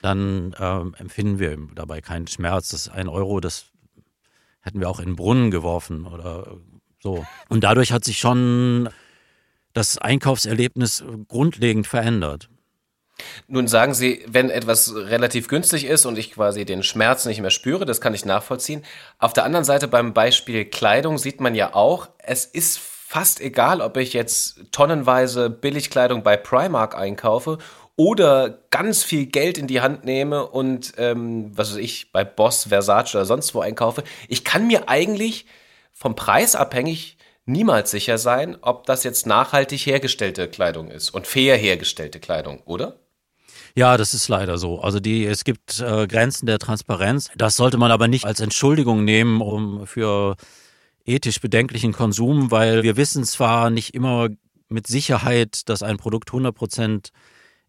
dann 0.02 0.52
äh, 0.52 1.00
empfinden 1.00 1.40
wir 1.40 1.58
dabei 1.74 2.00
keinen 2.00 2.28
Schmerz. 2.28 2.68
Das 2.68 2.88
1 2.88 3.08
Euro, 3.08 3.40
das 3.40 3.66
hätten 4.62 4.80
wir 4.80 4.88
auch 4.88 5.00
in 5.00 5.06
den 5.06 5.16
Brunnen 5.16 5.50
geworfen 5.50 6.06
oder 6.06 6.56
so. 7.00 7.26
Und 7.48 7.64
dadurch 7.64 7.92
hat 7.92 8.04
sich 8.04 8.18
schon 8.18 8.88
das 9.72 9.98
Einkaufserlebnis 9.98 11.04
grundlegend 11.28 11.86
verändert. 11.86 12.48
Nun 13.46 13.68
sagen 13.68 13.94
Sie, 13.94 14.24
wenn 14.26 14.50
etwas 14.50 14.94
relativ 14.94 15.48
günstig 15.48 15.84
ist 15.84 16.06
und 16.06 16.18
ich 16.18 16.32
quasi 16.32 16.64
den 16.64 16.82
Schmerz 16.82 17.24
nicht 17.26 17.40
mehr 17.40 17.50
spüre, 17.50 17.84
das 17.84 18.00
kann 18.00 18.14
ich 18.14 18.24
nachvollziehen. 18.24 18.82
Auf 19.18 19.32
der 19.32 19.44
anderen 19.44 19.64
Seite 19.64 19.88
beim 19.88 20.14
Beispiel 20.14 20.64
Kleidung 20.64 21.18
sieht 21.18 21.40
man 21.40 21.54
ja 21.54 21.74
auch, 21.74 22.08
es 22.18 22.44
ist 22.44 22.78
fast 22.78 23.40
egal, 23.40 23.82
ob 23.82 23.98
ich 23.98 24.14
jetzt 24.14 24.72
tonnenweise 24.72 25.50
Billigkleidung 25.50 26.22
bei 26.22 26.36
Primark 26.36 26.96
einkaufe 26.96 27.58
oder 27.96 28.62
ganz 28.70 29.04
viel 29.04 29.26
Geld 29.26 29.58
in 29.58 29.66
die 29.66 29.80
Hand 29.80 30.04
nehme 30.04 30.46
und 30.46 30.94
ähm, 30.96 31.50
was 31.56 31.72
weiß 31.72 31.78
ich, 31.78 32.12
bei 32.12 32.24
Boss, 32.24 32.68
Versace 32.68 33.14
oder 33.14 33.24
sonst 33.24 33.54
wo 33.54 33.60
einkaufe. 33.60 34.02
Ich 34.28 34.44
kann 34.44 34.66
mir 34.66 34.88
eigentlich 34.88 35.46
vom 35.92 36.16
Preis 36.16 36.56
abhängig 36.56 37.16
niemals 37.44 37.90
sicher 37.90 38.18
sein, 38.18 38.56
ob 38.60 38.86
das 38.86 39.04
jetzt 39.04 39.26
nachhaltig 39.26 39.84
hergestellte 39.86 40.48
Kleidung 40.48 40.90
ist 40.90 41.10
und 41.10 41.26
fair 41.26 41.56
hergestellte 41.56 42.20
Kleidung, 42.20 42.62
oder? 42.64 42.96
Ja, 43.74 43.96
das 43.96 44.14
ist 44.14 44.28
leider 44.28 44.58
so. 44.58 44.80
Also 44.80 45.00
die, 45.00 45.24
es 45.24 45.44
gibt 45.44 45.80
äh, 45.80 46.06
Grenzen 46.06 46.46
der 46.46 46.58
Transparenz. 46.58 47.30
Das 47.36 47.56
sollte 47.56 47.78
man 47.78 47.90
aber 47.90 48.06
nicht 48.06 48.26
als 48.26 48.40
Entschuldigung 48.40 49.04
nehmen, 49.04 49.40
um 49.40 49.86
für 49.86 50.36
ethisch 51.04 51.40
bedenklichen 51.40 51.92
Konsum, 51.92 52.50
weil 52.50 52.82
wir 52.82 52.96
wissen 52.96 53.24
zwar 53.24 53.70
nicht 53.70 53.94
immer 53.94 54.28
mit 54.68 54.86
Sicherheit, 54.86 55.68
dass 55.68 55.82
ein 55.82 55.96
Produkt 55.96 56.30
100 56.30 56.54
Prozent 56.54 57.12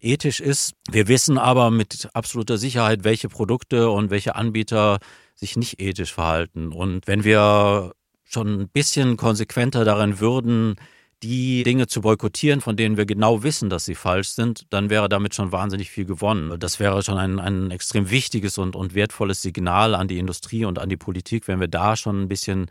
ethisch 0.04 0.40
ist. 0.40 0.74
Wir 0.90 1.08
wissen 1.08 1.38
aber 1.38 1.70
mit 1.70 2.08
absoluter 2.12 2.58
Sicherheit, 2.58 3.04
welche 3.04 3.28
Produkte 3.28 3.90
und 3.90 4.10
welche 4.10 4.34
Anbieter 4.36 4.98
sich 5.34 5.56
nicht 5.56 5.80
ethisch 5.80 6.12
verhalten. 6.12 6.72
Und 6.72 7.06
wenn 7.06 7.24
wir 7.24 7.92
schon 8.24 8.60
ein 8.60 8.68
bisschen 8.68 9.16
konsequenter 9.16 9.84
darin 9.84 10.20
würden, 10.20 10.76
die 11.22 11.62
Dinge 11.62 11.86
zu 11.86 12.02
boykottieren, 12.02 12.60
von 12.60 12.76
denen 12.76 12.96
wir 12.96 13.06
genau 13.06 13.42
wissen, 13.42 13.70
dass 13.70 13.86
sie 13.86 13.94
falsch 13.94 14.28
sind, 14.28 14.66
dann 14.70 14.90
wäre 14.90 15.08
damit 15.08 15.34
schon 15.34 15.52
wahnsinnig 15.52 15.90
viel 15.90 16.04
gewonnen. 16.04 16.58
Das 16.58 16.80
wäre 16.80 17.02
schon 17.02 17.16
ein, 17.16 17.38
ein 17.38 17.70
extrem 17.70 18.10
wichtiges 18.10 18.58
und, 18.58 18.76
und 18.76 18.94
wertvolles 18.94 19.40
Signal 19.40 19.94
an 19.94 20.06
die 20.06 20.18
Industrie 20.18 20.66
und 20.66 20.78
an 20.78 20.90
die 20.90 20.98
Politik, 20.98 21.48
wenn 21.48 21.60
wir 21.60 21.68
da 21.68 21.96
schon 21.96 22.22
ein 22.22 22.28
bisschen 22.28 22.66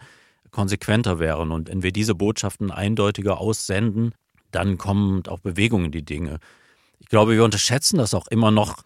konsequenter 0.51 1.17
wären. 1.17 1.51
Und 1.51 1.69
wenn 1.69 1.81
wir 1.81 1.91
diese 1.91 2.13
Botschaften 2.13 2.69
eindeutiger 2.69 3.39
aussenden, 3.39 4.13
dann 4.51 4.77
kommen 4.77 5.23
auch 5.27 5.39
Bewegungen 5.39 5.85
in 5.85 5.91
die 5.91 6.05
Dinge. 6.05 6.39
Ich 7.13 7.15
glaube, 7.15 7.33
wir 7.33 7.43
unterschätzen 7.43 7.99
das 7.99 8.15
auch 8.15 8.25
immer 8.29 8.49
noch, 8.49 8.77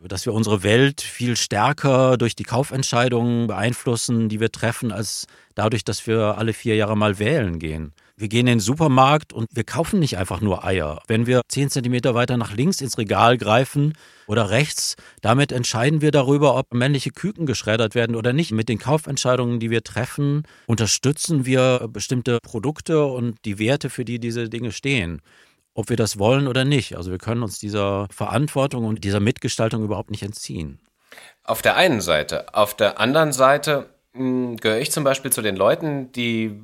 dass 0.00 0.24
wir 0.24 0.32
unsere 0.32 0.62
Welt 0.62 1.02
viel 1.02 1.36
stärker 1.36 2.16
durch 2.16 2.34
die 2.34 2.42
Kaufentscheidungen 2.42 3.46
beeinflussen, 3.46 4.30
die 4.30 4.40
wir 4.40 4.50
treffen, 4.50 4.90
als 4.90 5.26
dadurch, 5.54 5.84
dass 5.84 6.06
wir 6.06 6.38
alle 6.38 6.54
vier 6.54 6.76
Jahre 6.76 6.96
mal 6.96 7.18
wählen 7.18 7.58
gehen. 7.58 7.92
Wir 8.16 8.28
gehen 8.28 8.46
in 8.46 8.54
den 8.54 8.60
Supermarkt 8.60 9.34
und 9.34 9.48
wir 9.52 9.64
kaufen 9.64 10.00
nicht 10.00 10.16
einfach 10.16 10.40
nur 10.40 10.64
Eier. 10.64 11.02
Wenn 11.08 11.26
wir 11.26 11.42
zehn 11.48 11.68
Zentimeter 11.68 12.14
weiter 12.14 12.38
nach 12.38 12.54
links 12.54 12.80
ins 12.80 12.96
Regal 12.96 13.36
greifen 13.36 13.92
oder 14.26 14.48
rechts, 14.48 14.96
damit 15.20 15.52
entscheiden 15.52 16.00
wir 16.00 16.10
darüber, 16.10 16.56
ob 16.56 16.72
männliche 16.72 17.10
Küken 17.10 17.44
geschreddert 17.44 17.94
werden 17.94 18.16
oder 18.16 18.32
nicht. 18.32 18.50
Mit 18.50 18.70
den 18.70 18.78
Kaufentscheidungen, 18.78 19.60
die 19.60 19.68
wir 19.68 19.84
treffen, 19.84 20.44
unterstützen 20.66 21.44
wir 21.44 21.86
bestimmte 21.92 22.38
Produkte 22.42 23.04
und 23.04 23.44
die 23.44 23.58
Werte, 23.58 23.90
für 23.90 24.06
die 24.06 24.18
diese 24.18 24.48
Dinge 24.48 24.72
stehen 24.72 25.20
ob 25.74 25.88
wir 25.88 25.96
das 25.96 26.18
wollen 26.18 26.46
oder 26.46 26.64
nicht. 26.64 26.96
Also 26.96 27.10
wir 27.10 27.18
können 27.18 27.42
uns 27.42 27.58
dieser 27.58 28.06
Verantwortung 28.10 28.84
und 28.84 29.04
dieser 29.04 29.20
Mitgestaltung 29.20 29.84
überhaupt 29.84 30.10
nicht 30.10 30.22
entziehen. 30.22 30.78
Auf 31.42 31.62
der 31.62 31.76
einen 31.76 32.00
Seite. 32.00 32.54
Auf 32.54 32.74
der 32.74 33.00
anderen 33.00 33.32
Seite 33.32 33.90
hm, 34.14 34.56
gehöre 34.56 34.78
ich 34.78 34.92
zum 34.92 35.04
Beispiel 35.04 35.32
zu 35.32 35.42
den 35.42 35.56
Leuten, 35.56 36.12
die 36.12 36.60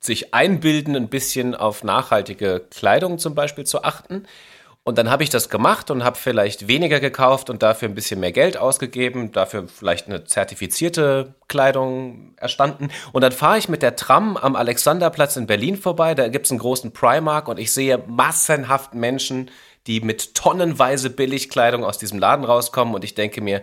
sich 0.00 0.32
einbilden, 0.32 0.96
ein 0.96 1.08
bisschen 1.08 1.54
auf 1.54 1.84
nachhaltige 1.84 2.60
Kleidung 2.70 3.18
zum 3.18 3.34
Beispiel 3.34 3.64
zu 3.64 3.84
achten. 3.84 4.26
Und 4.82 4.96
dann 4.96 5.10
habe 5.10 5.22
ich 5.22 5.28
das 5.28 5.50
gemacht 5.50 5.90
und 5.90 6.04
habe 6.04 6.16
vielleicht 6.16 6.66
weniger 6.66 7.00
gekauft 7.00 7.50
und 7.50 7.62
dafür 7.62 7.88
ein 7.88 7.94
bisschen 7.94 8.18
mehr 8.18 8.32
Geld 8.32 8.56
ausgegeben, 8.56 9.30
dafür 9.30 9.68
vielleicht 9.68 10.06
eine 10.06 10.24
zertifizierte 10.24 11.34
Kleidung 11.48 12.34
erstanden. 12.38 12.88
Und 13.12 13.20
dann 13.20 13.32
fahre 13.32 13.58
ich 13.58 13.68
mit 13.68 13.82
der 13.82 13.94
Tram 13.94 14.38
am 14.38 14.56
Alexanderplatz 14.56 15.36
in 15.36 15.46
Berlin 15.46 15.76
vorbei. 15.76 16.14
Da 16.14 16.28
gibt 16.28 16.46
es 16.46 16.52
einen 16.52 16.60
großen 16.60 16.92
Primark 16.92 17.48
und 17.48 17.58
ich 17.58 17.72
sehe 17.72 17.98
massenhaft 18.06 18.94
Menschen, 18.94 19.50
die 19.86 20.00
mit 20.00 20.34
tonnenweise 20.34 21.10
Billigkleidung 21.10 21.84
aus 21.84 21.98
diesem 21.98 22.18
Laden 22.18 22.46
rauskommen. 22.46 22.94
Und 22.94 23.04
ich 23.04 23.14
denke 23.14 23.42
mir, 23.42 23.62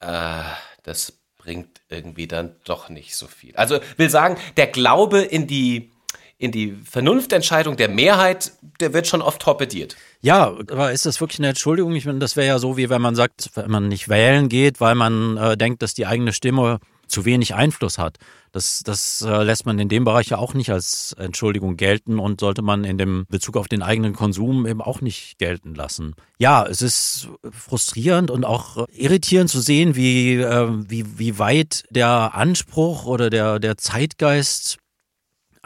äh, 0.00 0.42
das 0.82 1.20
bringt 1.36 1.82
irgendwie 1.90 2.26
dann 2.26 2.56
doch 2.64 2.88
nicht 2.88 3.16
so 3.16 3.26
viel. 3.26 3.54
Also 3.56 3.80
will 3.98 4.08
sagen, 4.08 4.38
der 4.56 4.66
Glaube 4.66 5.20
in 5.20 5.46
die 5.46 5.92
in 6.38 6.52
die 6.52 6.76
Vernunftentscheidung 6.84 7.76
der 7.76 7.88
Mehrheit, 7.88 8.52
der 8.80 8.92
wird 8.92 9.06
schon 9.06 9.22
oft 9.22 9.40
torpediert. 9.40 9.96
Ja, 10.20 10.48
aber 10.48 10.92
ist 10.92 11.06
das 11.06 11.20
wirklich 11.20 11.38
eine 11.38 11.48
Entschuldigung? 11.48 11.94
Ich 11.94 12.04
meine, 12.04 12.18
das 12.18 12.36
wäre 12.36 12.46
ja 12.46 12.58
so, 12.58 12.76
wie 12.76 12.90
wenn 12.90 13.00
man 13.00 13.14
sagt, 13.14 13.50
wenn 13.54 13.70
man 13.70 13.88
nicht 13.88 14.08
wählen 14.08 14.48
geht, 14.48 14.80
weil 14.80 14.94
man 14.94 15.36
äh, 15.36 15.56
denkt, 15.56 15.82
dass 15.82 15.94
die 15.94 16.06
eigene 16.06 16.32
Stimme 16.32 16.78
zu 17.06 17.24
wenig 17.24 17.54
Einfluss 17.54 17.98
hat. 17.98 18.18
Das, 18.52 18.82
das 18.84 19.22
äh, 19.22 19.42
lässt 19.42 19.66
man 19.66 19.78
in 19.78 19.88
dem 19.88 20.04
Bereich 20.04 20.28
ja 20.28 20.38
auch 20.38 20.54
nicht 20.54 20.70
als 20.70 21.14
Entschuldigung 21.18 21.76
gelten 21.76 22.18
und 22.18 22.40
sollte 22.40 22.62
man 22.62 22.84
in 22.84 22.98
dem 22.98 23.26
Bezug 23.28 23.56
auf 23.56 23.68
den 23.68 23.82
eigenen 23.82 24.12
Konsum 24.12 24.66
eben 24.66 24.82
auch 24.82 25.00
nicht 25.00 25.38
gelten 25.38 25.74
lassen. 25.74 26.14
Ja, 26.38 26.66
es 26.66 26.82
ist 26.82 27.28
frustrierend 27.50 28.30
und 28.30 28.44
auch 28.44 28.86
irritierend 28.92 29.50
zu 29.50 29.60
sehen, 29.60 29.94
wie, 29.94 30.34
äh, 30.34 30.68
wie, 30.88 31.18
wie 31.18 31.38
weit 31.38 31.84
der 31.90 32.34
Anspruch 32.34 33.06
oder 33.06 33.30
der, 33.30 33.58
der 33.58 33.76
Zeitgeist 33.76 34.78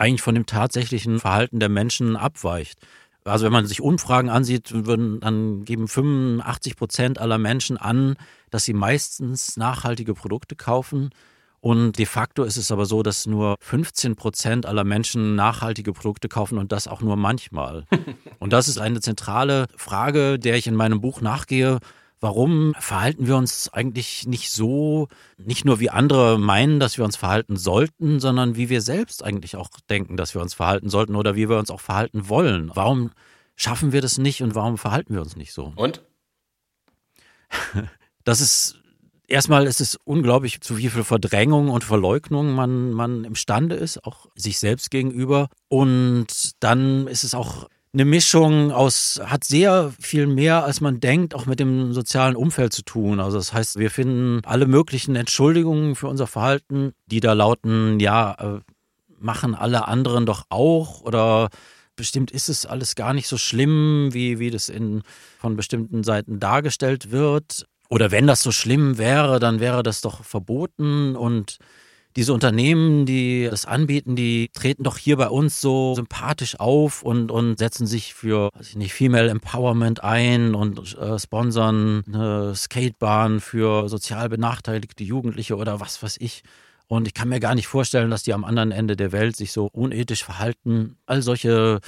eigentlich 0.00 0.23
von 0.23 0.35
dem 0.35 0.47
tatsächlichen 0.47 1.21
Verhalten 1.21 1.61
der 1.61 1.69
Menschen 1.69 2.16
abweicht. 2.16 2.78
Also 3.25 3.45
wenn 3.45 3.52
man 3.52 3.66
sich 3.66 3.83
Umfragen 3.83 4.30
ansieht, 4.30 4.73
würden, 4.73 5.21
dann 5.21 5.64
geben 5.64 5.88
85 5.88 6.76
Prozent 6.76 7.19
aller 7.19 7.37
Menschen 7.37 7.76
an, 7.76 8.16
dass 8.50 8.64
sie 8.64 8.73
meistens 8.73 9.59
nachhaltige 9.59 10.14
Produkte 10.14 10.57
kaufen. 10.57 11.11
Und 11.61 11.99
de 11.99 12.07
facto 12.07 12.45
ist 12.45 12.57
es 12.57 12.73
aber 12.73 12.87
so, 12.87 13.02
dass 13.02 13.26
nur 13.26 13.57
15 13.61 14.16
Prozent 14.16 14.64
aller 14.64 14.85
Menschen 14.85 15.35
nachhaltige 15.35 15.92
Produkte 15.92 16.28
kaufen 16.28 16.57
und 16.57 16.73
das 16.73 16.88
auch 16.88 17.02
nur 17.02 17.16
manchmal. 17.16 17.85
Und 18.38 18.54
das 18.54 18.69
ist 18.69 18.78
eine 18.78 19.00
zentrale 19.00 19.66
Frage, 19.76 20.38
der 20.38 20.57
ich 20.57 20.66
in 20.66 20.75
meinem 20.75 21.02
Buch 21.02 21.21
nachgehe 21.21 21.78
warum 22.20 22.74
verhalten 22.78 23.26
wir 23.26 23.36
uns 23.36 23.70
eigentlich 23.72 24.26
nicht 24.26 24.50
so, 24.50 25.08
nicht 25.38 25.64
nur 25.64 25.80
wie 25.80 25.90
andere 25.90 26.38
meinen, 26.38 26.78
dass 26.78 26.98
wir 26.98 27.04
uns 27.04 27.16
verhalten 27.16 27.56
sollten, 27.56 28.20
sondern 28.20 28.56
wie 28.56 28.68
wir 28.68 28.82
selbst 28.82 29.24
eigentlich 29.24 29.56
auch 29.56 29.70
denken, 29.88 30.16
dass 30.16 30.34
wir 30.34 30.42
uns 30.42 30.54
verhalten 30.54 30.90
sollten 30.90 31.16
oder 31.16 31.34
wie 31.34 31.48
wir 31.48 31.58
uns 31.58 31.70
auch 31.70 31.80
verhalten 31.80 32.28
wollen. 32.28 32.70
Warum 32.74 33.10
schaffen 33.56 33.92
wir 33.92 34.02
das 34.02 34.18
nicht 34.18 34.42
und 34.42 34.54
warum 34.54 34.78
verhalten 34.78 35.14
wir 35.14 35.20
uns 35.20 35.36
nicht 35.36 35.52
so? 35.52 35.72
Und? 35.76 36.02
Das 38.22 38.42
ist 38.42 38.80
erstmal 39.30 39.66
ist 39.66 39.80
es 39.80 39.96
unglaublich, 40.04 40.60
zu 40.60 40.76
wie 40.76 40.88
viel 40.88 41.04
Verdrängung 41.04 41.70
und 41.70 41.84
Verleugnung 41.84 42.52
man, 42.54 42.90
man 42.92 43.24
imstande 43.24 43.76
ist, 43.76 44.04
auch 44.04 44.26
sich 44.34 44.58
selbst 44.58 44.90
gegenüber. 44.90 45.48
Und 45.68 46.26
dann 46.60 47.06
ist 47.06 47.24
es 47.24 47.34
auch 47.34 47.68
eine 47.92 48.04
Mischung 48.04 48.70
aus, 48.70 49.20
hat 49.25 49.42
sehr 49.44 49.92
viel 50.00 50.26
mehr, 50.26 50.64
als 50.64 50.80
man 50.80 51.00
denkt, 51.00 51.35
auch 51.35 51.47
mit 51.47 51.59
dem 51.59 51.92
sozialen 51.92 52.37
Umfeld 52.37 52.73
zu 52.73 52.82
tun. 52.82 53.18
Also 53.18 53.37
das 53.37 53.52
heißt, 53.52 53.78
wir 53.78 53.90
finden 53.90 54.44
alle 54.44 54.66
möglichen 54.66 55.16
Entschuldigungen 55.16 55.97
für 55.97 56.06
unser 56.06 56.28
Verhalten, 56.28 56.92
die 57.06 57.20
da 57.20 57.32
lauten, 57.32 57.99
ja, 57.99 58.35
äh, 58.38 58.61
machen 59.18 59.54
alle 59.54 59.88
anderen 59.88 60.25
doch 60.25 60.44
auch 60.49 61.02
oder 61.02 61.50
bestimmt 61.97 62.30
ist 62.30 62.49
es 62.49 62.64
alles 62.64 62.94
gar 62.94 63.12
nicht 63.12 63.28
so 63.28 63.37
schlimm, 63.37 64.09
wie, 64.12 64.38
wie 64.38 64.50
das 64.50 64.68
in, 64.68 65.02
von 65.38 65.56
bestimmten 65.56 66.02
Seiten 66.04 66.40
dargestellt 66.40 67.11
wird. 67.11 67.66
Oder 67.90 68.11
wenn 68.11 68.26
das 68.26 68.42
so 68.42 68.52
schlimm 68.52 68.97
wäre, 68.99 69.40
dann 69.40 69.61
wäre 69.61 69.82
das 69.82 70.00
doch 70.00 70.25
verboten 70.25 71.16
und 71.16 71.59
diese 72.17 72.33
Unternehmen, 72.35 73.07
die 73.07 73.47
das 73.49 73.67
anbieten, 73.67 74.17
die 74.17 74.50
treten 74.52 74.83
doch 74.83 74.99
hier 74.99 75.17
bei 75.17 75.29
uns 75.29 75.61
so 75.61 75.95
sympathisch 75.95 76.59
auf 76.59 77.02
und, 77.02 77.31
und 77.31 77.59
setzen 77.59 77.87
sich 77.87 78.14
für, 78.14 78.50
weiß 78.55 78.71
ich 78.71 78.76
nicht, 78.76 78.93
Female 78.93 79.31
Empowerment 79.31 80.02
ein 80.02 80.55
und 80.55 80.97
äh, 80.97 81.19
sponsern 81.19 82.02
eine 82.09 82.55
Skatebahn 82.55 83.40
für 83.40 83.88
sozial 83.88 84.29
benachteiligte 84.29 85.05
Jugendliche 85.05 85.57
oder 85.57 85.79
was 85.81 86.02
weiß 86.02 86.17
ich. 86.21 86.43
Und 86.88 87.07
ich 87.07 87.14
kann 87.14 87.29
mir 87.29 87.38
gar 87.38 87.55
nicht 87.55 87.69
vorstellen, 87.69 88.11
dass 88.11 88.25
die 88.25 88.35
am 88.35 88.45
anderen 88.45 88.73
Ende 88.73 88.97
der 88.97 89.12
Welt 89.12 89.37
sich 89.37 89.52
so 89.52 89.67
unethisch 89.67 90.25
verhalten. 90.25 90.97
All 91.07 91.23
solche 91.23 91.81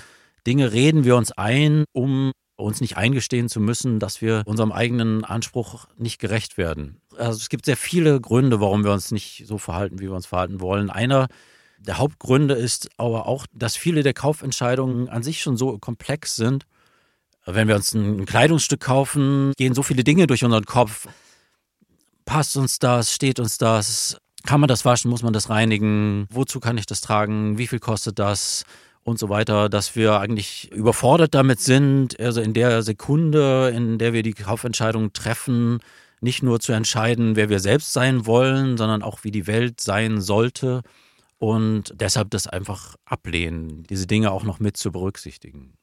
Dinge 0.46 0.72
reden 0.72 1.04
wir 1.04 1.16
uns 1.16 1.32
ein, 1.32 1.84
um 1.92 2.30
uns 2.62 2.80
nicht 2.80 2.96
eingestehen 2.96 3.48
zu 3.48 3.60
müssen, 3.60 3.98
dass 3.98 4.20
wir 4.20 4.42
unserem 4.46 4.72
eigenen 4.72 5.24
Anspruch 5.24 5.86
nicht 5.96 6.18
gerecht 6.18 6.56
werden. 6.58 7.00
Also 7.16 7.38
es 7.38 7.48
gibt 7.48 7.66
sehr 7.66 7.76
viele 7.76 8.20
Gründe, 8.20 8.60
warum 8.60 8.84
wir 8.84 8.92
uns 8.92 9.10
nicht 9.10 9.44
so 9.46 9.58
verhalten, 9.58 9.98
wie 9.98 10.04
wir 10.04 10.14
uns 10.14 10.26
verhalten 10.26 10.60
wollen. 10.60 10.90
Einer 10.90 11.28
der 11.78 11.98
Hauptgründe 11.98 12.54
ist 12.54 12.90
aber 12.96 13.26
auch, 13.26 13.46
dass 13.52 13.76
viele 13.76 14.02
der 14.02 14.14
Kaufentscheidungen 14.14 15.08
an 15.08 15.22
sich 15.22 15.40
schon 15.40 15.56
so 15.56 15.78
komplex 15.78 16.36
sind. 16.36 16.66
Wenn 17.44 17.66
wir 17.66 17.74
uns 17.74 17.92
ein 17.92 18.24
Kleidungsstück 18.24 18.80
kaufen, 18.80 19.52
gehen 19.56 19.74
so 19.74 19.82
viele 19.82 20.04
Dinge 20.04 20.28
durch 20.28 20.44
unseren 20.44 20.64
Kopf. 20.64 21.08
Passt 22.24 22.56
uns 22.56 22.78
das? 22.78 23.12
Steht 23.12 23.40
uns 23.40 23.58
das? 23.58 24.16
Kann 24.44 24.60
man 24.60 24.68
das 24.68 24.84
waschen? 24.84 25.10
Muss 25.10 25.22
man 25.22 25.32
das 25.32 25.50
reinigen? 25.50 26.26
Wozu 26.30 26.60
kann 26.60 26.78
ich 26.78 26.86
das 26.86 27.00
tragen? 27.00 27.58
Wie 27.58 27.66
viel 27.66 27.80
kostet 27.80 28.18
das? 28.18 28.64
Und 29.04 29.18
so 29.18 29.28
weiter, 29.28 29.68
dass 29.68 29.96
wir 29.96 30.20
eigentlich 30.20 30.70
überfordert 30.72 31.34
damit 31.34 31.60
sind, 31.60 32.18
also 32.20 32.40
in 32.40 32.54
der 32.54 32.82
Sekunde, 32.82 33.72
in 33.74 33.98
der 33.98 34.12
wir 34.12 34.22
die 34.22 34.34
Kaufentscheidung 34.34 35.12
treffen, 35.12 35.80
nicht 36.20 36.42
nur 36.42 36.60
zu 36.60 36.72
entscheiden, 36.72 37.34
wer 37.34 37.48
wir 37.48 37.58
selbst 37.58 37.92
sein 37.92 38.26
wollen, 38.26 38.76
sondern 38.76 39.02
auch 39.02 39.24
wie 39.24 39.32
die 39.32 39.46
Welt 39.46 39.80
sein 39.80 40.20
sollte 40.20 40.82
und 41.38 41.92
deshalb 41.96 42.30
das 42.30 42.46
einfach 42.46 42.94
ablehnen, 43.04 43.82
diese 43.90 44.06
Dinge 44.06 44.30
auch 44.30 44.44
noch 44.44 44.60
mit 44.60 44.76
zu 44.76 44.92
berücksichtigen. 44.92 45.74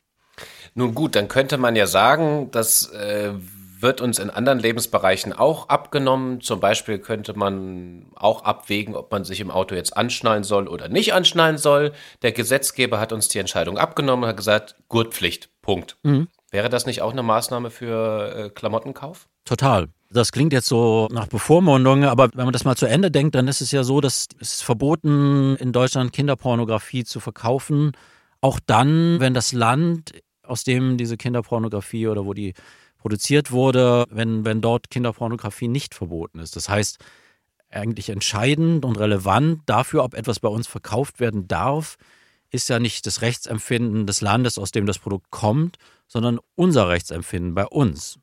Nun 0.74 0.96
gut, 0.96 1.16
dann 1.16 1.28
könnte 1.28 1.58
man 1.58 1.76
ja 1.76 1.86
sagen, 1.86 2.50
das 2.52 2.88
äh, 2.92 3.34
wird 3.82 4.02
uns 4.02 4.20
in 4.20 4.30
anderen 4.30 4.60
Lebensbereichen 4.60 5.34
auch 5.34 5.70
abgenommen. 5.70 6.42
Zum 6.42 6.60
Beispiel 6.60 7.00
könnte 7.00 7.34
man 7.34 8.08
auch 8.16 8.44
abwägen, 8.44 8.96
ob 8.96 9.12
man 9.12 9.24
sich 9.24 9.40
im 9.40 9.52
Auto 9.52 9.76
jetzt 9.76 9.96
anschnallen 9.96 10.44
soll 10.44 10.68
oder 10.68 10.90
nicht 10.90 11.14
anschnallen 11.14 11.58
soll. 11.58 11.94
Der 12.22 12.32
Gesetzgeber 12.32 13.00
hat 13.00 13.14
uns 13.14 13.28
die 13.28 13.40
Entscheidung 13.40 13.78
abgenommen 13.78 14.24
und 14.24 14.30
hat 14.30 14.38
gesagt, 14.38 14.76
Gurtpflicht, 14.88 15.50
Punkt. 15.62 15.98
Mhm. 16.04 16.28
Wäre 16.52 16.70
das 16.70 16.86
nicht 16.86 17.02
auch 17.02 17.12
eine 17.12 17.24
Maßnahme 17.24 17.70
für 17.70 18.36
äh, 18.36 18.50
Klamottenkauf? 18.50 19.28
Total. 19.46 19.88
Das 20.12 20.32
klingt 20.32 20.54
jetzt 20.54 20.68
so 20.68 21.08
nach 21.12 21.28
Bevormundung, 21.28 22.04
aber 22.04 22.30
wenn 22.34 22.46
man 22.46 22.54
das 22.54 22.66
mal 22.66 22.76
zu 22.76 22.88
Ende 22.88 23.12
denkt, 23.12 23.36
dann 23.36 23.48
ist 23.48 23.62
es 23.62 23.72
ja 23.72 23.84
so, 23.84 24.02
dass 24.02 24.28
es 24.40 24.62
verboten 24.64 25.56
in 25.58 25.72
Deutschland 25.72 26.14
Kinderpornografie 26.14 27.04
zu 27.04 27.20
verkaufen. 27.20 27.92
Auch 28.42 28.60
dann, 28.66 29.20
wenn 29.20 29.36
das 29.36 29.54
Land, 29.54 30.14
aus 30.44 30.64
dem 30.64 30.98
diese 30.98 31.16
Kinderpornografie 31.16 32.08
oder 32.08 32.26
wo 32.26 32.34
die 32.34 32.56
produziert 33.00 33.52
wurde, 33.52 34.06
wenn, 34.12 34.46
wenn 34.46 34.62
dort 34.62 34.90
Kinderpornografie 34.90 35.68
nicht 35.68 35.96
verboten 35.96 36.40
ist. 36.40 36.56
Das 36.56 36.70
heißt, 36.70 37.00
eigentlich 37.72 38.10
entscheidend 38.10 38.86
und 38.86 39.00
relevant 39.00 39.62
dafür, 39.66 40.04
ob 40.04 40.14
etwas 40.14 40.40
bei 40.40 40.50
uns 40.50 40.68
verkauft 40.68 41.20
werden 41.20 41.48
darf, 41.48 41.98
ist 42.52 42.70
ja 42.70 42.80
nicht 42.80 43.06
das 43.06 43.22
Rechtsempfinden 43.22 44.06
des 44.08 44.22
Landes, 44.22 44.58
aus 44.58 44.72
dem 44.72 44.86
das 44.86 45.00
Produkt 45.00 45.30
kommt, 45.32 45.78
sondern 46.08 46.40
unser 46.56 46.90
Rechtsempfinden 46.90 47.54
bei 47.54 47.66
uns. 47.66 48.20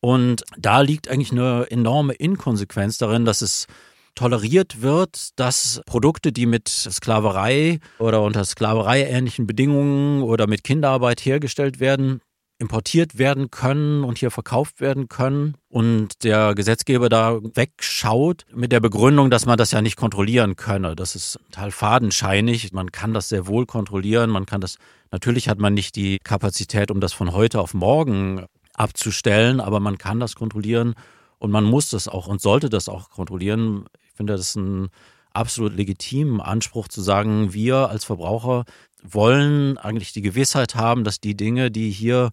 Und 0.00 0.44
da 0.56 0.80
liegt 0.80 1.08
eigentlich 1.08 1.32
eine 1.32 1.66
enorme 1.70 2.14
Inkonsequenz 2.14 2.98
darin, 2.98 3.24
dass 3.24 3.42
es 3.42 3.66
toleriert 4.14 4.80
wird, 4.80 5.38
dass 5.38 5.80
Produkte, 5.86 6.32
die 6.32 6.46
mit 6.46 6.68
Sklaverei 6.68 7.80
oder 7.98 8.22
unter 8.22 8.44
Sklaverei 8.44 9.04
ähnlichen 9.04 9.46
Bedingungen 9.46 10.22
oder 10.22 10.46
mit 10.46 10.64
Kinderarbeit 10.64 11.20
hergestellt 11.20 11.80
werden, 11.80 12.20
importiert 12.58 13.18
werden 13.18 13.50
können 13.50 14.02
und 14.02 14.18
hier 14.18 14.32
verkauft 14.32 14.80
werden 14.80 15.08
können 15.08 15.54
und 15.68 16.24
der 16.24 16.54
Gesetzgeber 16.54 17.08
da 17.08 17.38
wegschaut 17.54 18.46
mit 18.52 18.72
der 18.72 18.80
Begründung, 18.80 19.30
dass 19.30 19.46
man 19.46 19.56
das 19.56 19.70
ja 19.70 19.80
nicht 19.80 19.96
kontrollieren 19.96 20.56
könne. 20.56 20.96
Das 20.96 21.14
ist 21.14 21.38
total 21.50 21.70
fadenscheinig. 21.70 22.72
Man 22.72 22.90
kann 22.90 23.14
das 23.14 23.28
sehr 23.28 23.46
wohl 23.46 23.64
kontrollieren. 23.64 24.30
Man 24.30 24.44
kann 24.44 24.60
das, 24.60 24.78
natürlich 25.12 25.48
hat 25.48 25.58
man 25.58 25.72
nicht 25.72 25.94
die 25.94 26.18
Kapazität, 26.18 26.90
um 26.90 27.00
das 27.00 27.12
von 27.12 27.32
heute 27.32 27.60
auf 27.60 27.74
morgen 27.74 28.46
abzustellen, 28.74 29.60
aber 29.60 29.78
man 29.78 29.96
kann 29.96 30.18
das 30.18 30.34
kontrollieren 30.34 30.94
und 31.38 31.52
man 31.52 31.64
muss 31.64 31.90
das 31.90 32.08
auch 32.08 32.26
und 32.26 32.40
sollte 32.40 32.68
das 32.68 32.88
auch 32.88 33.10
kontrollieren. 33.10 33.84
Ich 34.08 34.14
finde, 34.14 34.32
das 34.32 34.40
ist 34.40 34.56
ein 34.56 34.88
absolut 35.32 35.76
legitimen 35.76 36.40
Anspruch 36.40 36.88
zu 36.88 37.00
sagen, 37.02 37.52
wir 37.52 37.88
als 37.88 38.04
Verbraucher 38.04 38.64
wollen 39.02 39.78
eigentlich 39.78 40.12
die 40.12 40.22
Gewissheit 40.22 40.74
haben, 40.74 41.04
dass 41.04 41.20
die 41.20 41.36
Dinge, 41.36 41.70
die 41.70 41.90
hier 41.90 42.30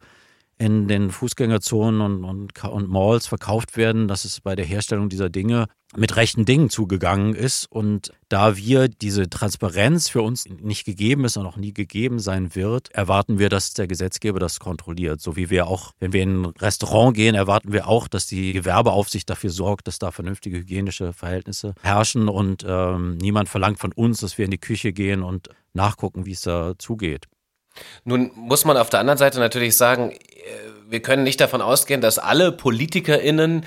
in 0.57 0.87
den 0.87 1.11
Fußgängerzonen 1.11 2.01
und, 2.01 2.23
und, 2.23 2.63
und 2.63 2.89
Malls 2.89 3.27
verkauft 3.27 3.75
werden, 3.75 4.07
dass 4.07 4.23
es 4.23 4.39
bei 4.39 4.55
der 4.55 4.65
Herstellung 4.65 5.09
dieser 5.09 5.29
Dinge 5.29 5.67
mit 5.97 6.15
rechten 6.15 6.45
Dingen 6.45 6.69
zugegangen 6.69 7.35
ist. 7.35 7.69
Und 7.69 8.13
da 8.29 8.55
wir 8.55 8.87
diese 8.87 9.29
Transparenz 9.29 10.07
für 10.07 10.21
uns 10.21 10.45
nicht 10.47 10.85
gegeben 10.85 11.25
ist 11.25 11.35
und 11.35 11.45
auch 11.45 11.57
nie 11.57 11.73
gegeben 11.73 12.19
sein 12.19 12.55
wird, 12.55 12.89
erwarten 12.91 13.37
wir, 13.37 13.49
dass 13.49 13.73
der 13.73 13.87
Gesetzgeber 13.87 14.39
das 14.39 14.59
kontrolliert. 14.59 15.19
So 15.19 15.35
wie 15.35 15.49
wir 15.49 15.67
auch, 15.67 15.91
wenn 15.99 16.13
wir 16.13 16.23
in 16.23 16.43
ein 16.43 16.45
Restaurant 16.45 17.15
gehen, 17.15 17.35
erwarten 17.35 17.73
wir 17.73 17.87
auch, 17.87 18.07
dass 18.07 18.25
die 18.25 18.53
Gewerbeaufsicht 18.53 19.29
dafür 19.29 19.49
sorgt, 19.49 19.87
dass 19.87 19.99
da 19.99 20.11
vernünftige 20.11 20.57
hygienische 20.57 21.11
Verhältnisse 21.11 21.75
herrschen 21.81 22.29
und 22.29 22.65
ähm, 22.67 23.17
niemand 23.17 23.49
verlangt 23.49 23.79
von 23.79 23.91
uns, 23.91 24.21
dass 24.21 24.37
wir 24.37 24.45
in 24.45 24.51
die 24.51 24.57
Küche 24.57 24.93
gehen 24.93 25.21
und 25.21 25.49
nachgucken, 25.75 26.25
wie 26.25 26.31
es 26.31 26.41
da 26.41 26.73
zugeht. 26.77 27.27
Nun 28.03 28.31
muss 28.35 28.65
man 28.65 28.77
auf 28.77 28.89
der 28.89 28.99
anderen 29.01 29.17
Seite 29.17 29.39
natürlich 29.39 29.75
sagen, 29.75 30.11
äh, 30.11 30.17
wir 30.87 31.01
können 31.01 31.23
nicht 31.23 31.41
davon 31.41 31.61
ausgehen, 31.61 32.01
dass 32.01 32.19
alle 32.19 32.51
PolitikerInnen 32.51 33.65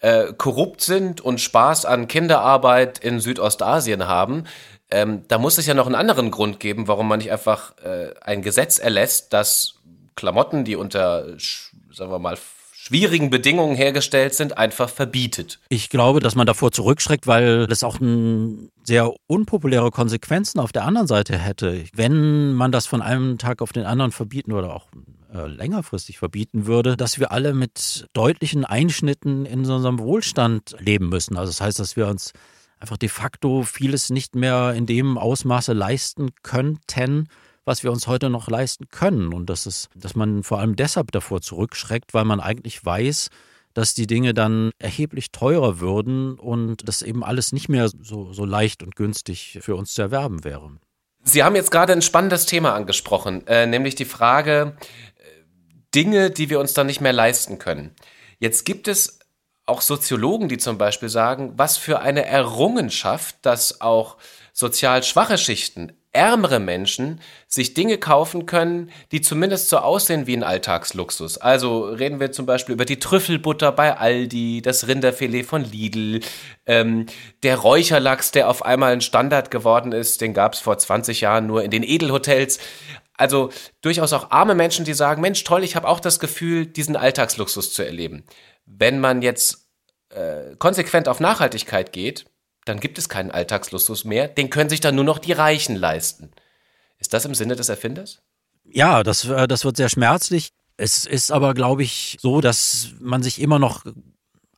äh, 0.00 0.32
korrupt 0.34 0.80
sind 0.80 1.20
und 1.20 1.40
Spaß 1.40 1.84
an 1.84 2.08
Kinderarbeit 2.08 2.98
in 2.98 3.20
Südostasien 3.20 4.06
haben. 4.06 4.44
Ähm, 4.90 5.24
da 5.28 5.38
muss 5.38 5.58
es 5.58 5.66
ja 5.66 5.74
noch 5.74 5.86
einen 5.86 5.94
anderen 5.94 6.30
Grund 6.30 6.60
geben, 6.60 6.88
warum 6.88 7.08
man 7.08 7.18
nicht 7.18 7.32
einfach 7.32 7.76
äh, 7.78 8.14
ein 8.20 8.42
Gesetz 8.42 8.78
erlässt, 8.78 9.32
das 9.32 9.74
Klamotten, 10.14 10.64
die 10.64 10.76
unter, 10.76 11.26
sagen 11.90 12.10
wir 12.10 12.18
mal, 12.18 12.38
schwierigen 12.88 13.28
Bedingungen 13.28 13.76
hergestellt 13.76 14.32
sind, 14.32 14.56
einfach 14.56 14.88
verbietet. 14.88 15.60
Ich 15.68 15.90
glaube, 15.90 16.20
dass 16.20 16.34
man 16.34 16.46
davor 16.46 16.72
zurückschreckt, 16.72 17.26
weil 17.26 17.66
das 17.66 17.84
auch 17.84 17.98
sehr 18.82 19.12
unpopuläre 19.26 19.90
Konsequenzen 19.90 20.58
auf 20.58 20.72
der 20.72 20.84
anderen 20.84 21.06
Seite 21.06 21.36
hätte. 21.36 21.84
Wenn 21.92 22.54
man 22.54 22.72
das 22.72 22.86
von 22.86 23.02
einem 23.02 23.36
Tag 23.36 23.60
auf 23.60 23.72
den 23.72 23.84
anderen 23.84 24.10
verbieten 24.10 24.52
oder 24.52 24.74
auch 24.74 24.86
äh, 25.34 25.46
längerfristig 25.46 26.18
verbieten 26.18 26.64
würde, 26.64 26.96
dass 26.96 27.18
wir 27.18 27.30
alle 27.30 27.52
mit 27.52 28.06
deutlichen 28.14 28.64
Einschnitten 28.64 29.44
in 29.44 29.58
unserem 29.60 29.98
Wohlstand 29.98 30.74
leben 30.78 31.10
müssen. 31.10 31.36
Also 31.36 31.50
das 31.50 31.60
heißt, 31.60 31.78
dass 31.78 31.94
wir 31.94 32.06
uns 32.06 32.32
einfach 32.80 32.96
de 32.96 33.10
facto 33.10 33.64
vieles 33.64 34.08
nicht 34.08 34.34
mehr 34.34 34.72
in 34.72 34.86
dem 34.86 35.18
Ausmaße 35.18 35.74
leisten 35.74 36.30
könnten, 36.42 37.28
was 37.68 37.84
wir 37.84 37.92
uns 37.92 38.06
heute 38.06 38.30
noch 38.30 38.48
leisten 38.48 38.88
können. 38.88 39.32
Und 39.32 39.50
das 39.50 39.66
ist, 39.66 39.90
dass 39.94 40.16
man 40.16 40.42
vor 40.42 40.58
allem 40.58 40.74
deshalb 40.74 41.12
davor 41.12 41.42
zurückschreckt, 41.42 42.14
weil 42.14 42.24
man 42.24 42.40
eigentlich 42.40 42.84
weiß, 42.84 43.28
dass 43.74 43.94
die 43.94 44.06
Dinge 44.06 44.34
dann 44.34 44.70
erheblich 44.78 45.30
teurer 45.30 45.78
würden 45.78 46.38
und 46.38 46.88
das 46.88 47.02
eben 47.02 47.22
alles 47.22 47.52
nicht 47.52 47.68
mehr 47.68 47.88
so, 47.88 48.32
so 48.32 48.44
leicht 48.44 48.82
und 48.82 48.96
günstig 48.96 49.58
für 49.60 49.76
uns 49.76 49.92
zu 49.92 50.02
erwerben 50.02 50.42
wäre. 50.44 50.72
Sie 51.22 51.44
haben 51.44 51.54
jetzt 51.54 51.70
gerade 51.70 51.92
ein 51.92 52.02
spannendes 52.02 52.46
Thema 52.46 52.74
angesprochen, 52.74 53.46
äh, 53.46 53.66
nämlich 53.66 53.94
die 53.94 54.06
Frage, 54.06 54.76
äh, 55.16 55.22
Dinge, 55.94 56.30
die 56.30 56.48
wir 56.48 56.60
uns 56.60 56.72
dann 56.72 56.86
nicht 56.86 57.02
mehr 57.02 57.12
leisten 57.12 57.58
können. 57.58 57.94
Jetzt 58.38 58.64
gibt 58.64 58.88
es 58.88 59.18
auch 59.66 59.82
Soziologen, 59.82 60.48
die 60.48 60.56
zum 60.56 60.78
Beispiel 60.78 61.10
sagen, 61.10 61.52
was 61.56 61.76
für 61.76 62.00
eine 62.00 62.24
Errungenschaft, 62.24 63.36
dass 63.42 63.82
auch 63.82 64.16
sozial 64.54 65.02
schwache 65.02 65.36
Schichten 65.36 65.92
ärmere 66.12 66.58
Menschen 66.58 67.20
sich 67.46 67.74
Dinge 67.74 67.98
kaufen 67.98 68.46
können, 68.46 68.90
die 69.12 69.20
zumindest 69.20 69.68
so 69.68 69.78
aussehen 69.78 70.26
wie 70.26 70.36
ein 70.36 70.42
Alltagsluxus. 70.42 71.38
Also 71.38 71.84
reden 71.84 72.18
wir 72.20 72.32
zum 72.32 72.46
Beispiel 72.46 72.74
über 72.74 72.84
die 72.84 72.98
Trüffelbutter 72.98 73.72
bei 73.72 73.96
Aldi, 73.96 74.62
das 74.62 74.88
Rinderfilet 74.88 75.44
von 75.44 75.64
Lidl, 75.64 76.20
ähm, 76.66 77.06
der 77.42 77.56
Räucherlachs, 77.56 78.30
der 78.30 78.48
auf 78.48 78.64
einmal 78.64 78.92
ein 78.92 79.00
Standard 79.00 79.50
geworden 79.50 79.92
ist, 79.92 80.20
den 80.20 80.34
gab 80.34 80.54
es 80.54 80.60
vor 80.60 80.78
20 80.78 81.20
Jahren 81.20 81.46
nur 81.46 81.62
in 81.62 81.70
den 81.70 81.82
Edelhotels. 81.82 82.58
Also 83.14 83.50
durchaus 83.82 84.12
auch 84.12 84.30
arme 84.30 84.54
Menschen, 84.54 84.84
die 84.84 84.94
sagen, 84.94 85.20
Mensch, 85.20 85.44
toll, 85.44 85.64
ich 85.64 85.76
habe 85.76 85.88
auch 85.88 86.00
das 86.00 86.20
Gefühl, 86.20 86.66
diesen 86.66 86.96
Alltagsluxus 86.96 87.74
zu 87.74 87.82
erleben. 87.82 88.24
Wenn 88.64 89.00
man 89.00 89.22
jetzt 89.22 89.68
äh, 90.10 90.56
konsequent 90.58 91.08
auf 91.08 91.20
Nachhaltigkeit 91.20 91.92
geht, 91.92 92.26
dann 92.68 92.80
gibt 92.80 92.98
es 92.98 93.08
keinen 93.08 93.30
Alltagsluxus 93.30 94.04
mehr. 94.04 94.28
Den 94.28 94.50
können 94.50 94.70
sich 94.70 94.80
dann 94.80 94.94
nur 94.94 95.04
noch 95.04 95.18
die 95.18 95.32
Reichen 95.32 95.76
leisten. 95.76 96.30
Ist 96.98 97.14
das 97.14 97.24
im 97.24 97.34
Sinne 97.34 97.56
des 97.56 97.68
Erfinders? 97.68 98.20
Ja, 98.64 99.02
das, 99.02 99.24
äh, 99.24 99.48
das 99.48 99.64
wird 99.64 99.76
sehr 99.76 99.88
schmerzlich. 99.88 100.50
Es 100.76 101.06
ist 101.06 101.32
aber, 101.32 101.54
glaube 101.54 101.82
ich, 101.82 102.18
so, 102.20 102.40
dass 102.40 102.90
man 103.00 103.22
sich 103.22 103.40
immer 103.40 103.58
noch 103.58 103.84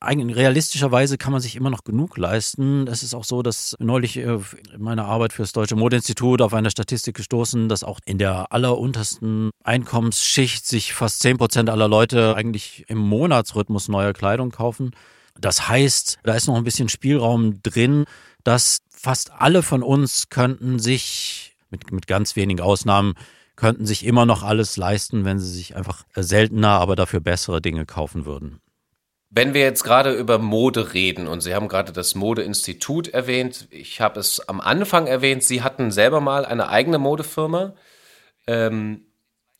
eigentlich 0.00 0.36
realistischerweise 0.36 1.18
kann 1.18 1.32
man 1.32 1.42
sich 1.42 1.56
immer 1.56 1.68
noch 1.68 1.84
genug 1.84 2.16
leisten. 2.16 2.86
Es 2.88 3.02
ist 3.02 3.14
auch 3.14 3.24
so, 3.24 3.42
dass 3.42 3.76
neulich 3.78 4.16
äh, 4.16 4.38
in 4.72 4.80
meiner 4.82 5.04
Arbeit 5.04 5.34
für 5.34 5.42
das 5.42 5.52
Deutsche 5.52 5.76
Modeinstitut 5.76 6.40
auf 6.40 6.54
eine 6.54 6.70
Statistik 6.70 7.16
gestoßen, 7.16 7.68
dass 7.68 7.84
auch 7.84 8.00
in 8.06 8.16
der 8.16 8.50
alleruntersten 8.50 9.50
Einkommensschicht 9.62 10.66
sich 10.66 10.94
fast 10.94 11.20
10 11.20 11.36
Prozent 11.36 11.68
aller 11.70 11.86
Leute 11.86 12.34
eigentlich 12.34 12.86
im 12.88 12.98
Monatsrhythmus 12.98 13.88
neue 13.88 14.14
Kleidung 14.14 14.50
kaufen. 14.50 14.92
Das 15.38 15.68
heißt, 15.68 16.18
da 16.22 16.34
ist 16.34 16.46
noch 16.46 16.56
ein 16.56 16.64
bisschen 16.64 16.88
Spielraum 16.88 17.62
drin, 17.62 18.04
dass 18.44 18.78
fast 18.90 19.32
alle 19.32 19.62
von 19.62 19.82
uns 19.82 20.28
könnten 20.28 20.78
sich, 20.78 21.56
mit, 21.70 21.92
mit 21.92 22.06
ganz 22.06 22.36
wenigen 22.36 22.60
Ausnahmen, 22.60 23.14
könnten 23.56 23.86
sich 23.86 24.06
immer 24.06 24.26
noch 24.26 24.42
alles 24.42 24.76
leisten, 24.76 25.24
wenn 25.24 25.38
sie 25.38 25.50
sich 25.50 25.76
einfach 25.76 26.04
seltener, 26.14 26.80
aber 26.80 26.96
dafür 26.96 27.20
bessere 27.20 27.60
Dinge 27.60 27.84
kaufen 27.86 28.24
würden. 28.24 28.60
Wenn 29.32 29.54
wir 29.54 29.60
jetzt 29.60 29.84
gerade 29.84 30.12
über 30.12 30.38
Mode 30.38 30.92
reden 30.92 31.28
und 31.28 31.40
Sie 31.40 31.54
haben 31.54 31.68
gerade 31.68 31.92
das 31.92 32.16
Modeinstitut 32.16 33.08
erwähnt, 33.08 33.68
ich 33.70 34.00
habe 34.00 34.18
es 34.18 34.40
am 34.48 34.60
Anfang 34.60 35.06
erwähnt, 35.06 35.44
Sie 35.44 35.62
hatten 35.62 35.92
selber 35.92 36.20
mal 36.20 36.44
eine 36.44 36.68
eigene 36.68 36.98
Modefirma 36.98 37.74
ähm, 38.48 39.04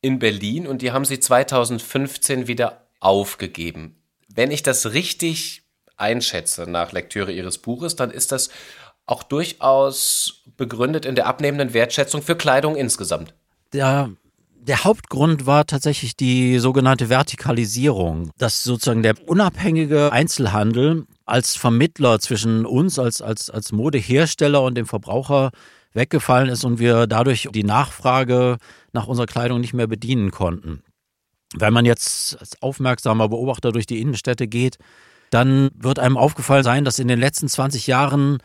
in 0.00 0.18
Berlin 0.18 0.66
und 0.66 0.82
die 0.82 0.90
haben 0.90 1.04
Sie 1.04 1.20
2015 1.20 2.48
wieder 2.48 2.86
aufgegeben. 2.98 3.99
Wenn 4.32 4.50
ich 4.50 4.62
das 4.62 4.92
richtig 4.92 5.62
einschätze 5.96 6.68
nach 6.68 6.92
Lektüre 6.92 7.32
Ihres 7.32 7.58
Buches, 7.58 7.96
dann 7.96 8.10
ist 8.10 8.32
das 8.32 8.50
auch 9.06 9.22
durchaus 9.22 10.42
begründet 10.56 11.04
in 11.04 11.14
der 11.14 11.26
abnehmenden 11.26 11.74
Wertschätzung 11.74 12.22
für 12.22 12.36
Kleidung 12.36 12.76
insgesamt. 12.76 13.34
Der, 13.72 14.10
der 14.54 14.84
Hauptgrund 14.84 15.46
war 15.46 15.66
tatsächlich 15.66 16.16
die 16.16 16.58
sogenannte 16.58 17.08
Vertikalisierung, 17.08 18.30
dass 18.38 18.62
sozusagen 18.62 19.02
der 19.02 19.14
unabhängige 19.26 20.12
Einzelhandel 20.12 21.06
als 21.24 21.56
Vermittler 21.56 22.20
zwischen 22.20 22.66
uns 22.66 22.98
als, 22.98 23.20
als, 23.20 23.50
als 23.50 23.72
Modehersteller 23.72 24.62
und 24.62 24.76
dem 24.76 24.86
Verbraucher 24.86 25.50
weggefallen 25.92 26.48
ist 26.48 26.64
und 26.64 26.78
wir 26.78 27.06
dadurch 27.06 27.48
die 27.52 27.64
Nachfrage 27.64 28.58
nach 28.92 29.08
unserer 29.08 29.26
Kleidung 29.26 29.60
nicht 29.60 29.74
mehr 29.74 29.88
bedienen 29.88 30.30
konnten. 30.30 30.82
Wenn 31.56 31.72
man 31.72 31.84
jetzt 31.84 32.38
als 32.38 32.60
aufmerksamer 32.62 33.28
Beobachter 33.28 33.72
durch 33.72 33.86
die 33.86 34.00
Innenstädte 34.00 34.46
geht, 34.46 34.78
dann 35.30 35.70
wird 35.74 35.98
einem 35.98 36.16
aufgefallen 36.16 36.64
sein, 36.64 36.84
dass 36.84 36.98
in 36.98 37.08
den 37.08 37.18
letzten 37.18 37.48
20 37.48 37.86
Jahren 37.86 38.38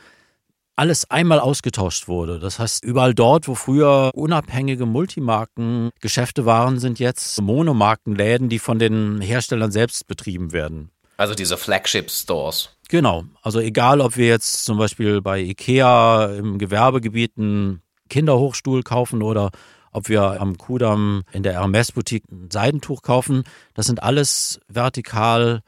alles 0.75 1.09
einmal 1.09 1.39
ausgetauscht 1.39 2.07
wurde. 2.07 2.39
Das 2.39 2.59
heißt, 2.59 2.83
überall 2.83 3.13
dort, 3.13 3.47
wo 3.47 3.55
früher 3.55 4.11
unabhängige 4.13 4.85
Multimarkengeschäfte 4.85 6.45
waren, 6.45 6.79
sind 6.79 6.99
jetzt 6.99 7.41
Monomarkenläden, 7.41 8.49
die 8.49 8.59
von 8.59 8.77
den 8.77 9.21
Herstellern 9.21 9.71
selbst 9.71 10.07
betrieben 10.07 10.51
werden. 10.51 10.91
Also 11.17 11.33
diese 11.33 11.55
Flagship-Stores. 11.55 12.71
Genau. 12.89 13.23
Also 13.41 13.59
egal, 13.59 14.01
ob 14.01 14.17
wir 14.17 14.27
jetzt 14.27 14.65
zum 14.65 14.77
Beispiel 14.77 15.21
bei 15.21 15.39
Ikea 15.39 16.25
im 16.35 16.57
Gewerbegebiet 16.57 17.37
einen 17.37 17.81
Kinderhochstuhl 18.09 18.83
kaufen 18.83 19.23
oder 19.23 19.51
ob 19.95 20.09
wir 20.09 20.41
am 20.41 20.57
Kudamm 20.57 21.23
in 21.31 21.43
der 21.43 21.53
Hermes-Boutique 21.53 22.29
ein 22.29 22.49
Seidentuch 22.51 23.01
kaufen, 23.01 23.43
das 23.73 23.87
sind 23.87 24.03
alles 24.03 24.59
vertikal 24.67 25.61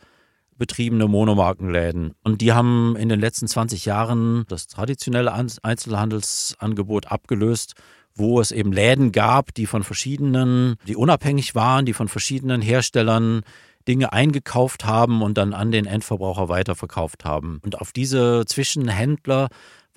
betriebene 0.58 1.08
Monomarkenläden. 1.08 2.14
Und 2.24 2.42
die 2.42 2.52
haben 2.52 2.96
in 2.98 3.10
den 3.10 3.20
letzten 3.20 3.48
20 3.48 3.86
Jahren 3.86 4.46
das 4.48 4.68
traditionelle 4.68 5.32
Einzelhandelsangebot 5.34 7.08
abgelöst, 7.08 7.76
wo 8.16 8.42
es 8.42 8.52
eben 8.52 8.74
Läden 8.74 9.12
gab, 9.12 9.54
die 9.54 9.68
von 9.68 9.84
verschiedenen, 9.84 10.76
die 10.88 10.96
unabhängig 10.96 11.56
waren, 11.56 11.86
die 11.86 11.94
von 11.94 12.08
verschiedenen 12.08 12.62
Herstellern 12.62 13.44
Dinge 13.88 14.12
eingekauft 14.12 14.86
haben 14.86 15.22
und 15.22 15.38
dann 15.38 15.54
an 15.54 15.72
den 15.72 15.86
Endverbraucher 15.86 16.50
weiterverkauft 16.50 17.24
haben. 17.24 17.62
Und 17.64 17.80
auf 17.80 17.94
diese 17.94 18.44
Zwischenhändler 18.46 19.48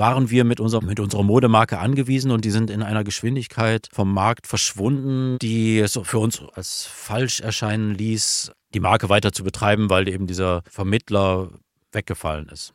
waren 0.01 0.31
wir 0.31 0.45
mit, 0.45 0.61
unserer, 0.61 0.83
mit 0.83 0.99
unserer 0.99 1.23
Modemarke 1.23 1.79
angewiesen 1.79 2.31
und 2.31 2.45
die 2.45 2.51
sind 2.51 2.71
in 2.71 2.83
einer 2.83 3.05
Geschwindigkeit 3.05 3.87
vom 3.93 4.13
Markt 4.13 4.47
verschwunden, 4.47 5.39
die 5.41 5.79
es 5.79 6.01
für 6.03 6.19
uns 6.19 6.43
als 6.55 6.87
falsch 6.87 7.41
erscheinen 7.41 7.95
ließ, 7.95 8.51
die 8.73 8.81
Marke 8.81 9.11
weiter 9.11 9.31
zu 9.31 9.45
betreiben, 9.45 9.91
weil 9.91 10.09
eben 10.09 10.27
dieser 10.27 10.63
Vermittler 10.69 11.51
weggefallen 11.93 12.49
ist. 12.49 12.73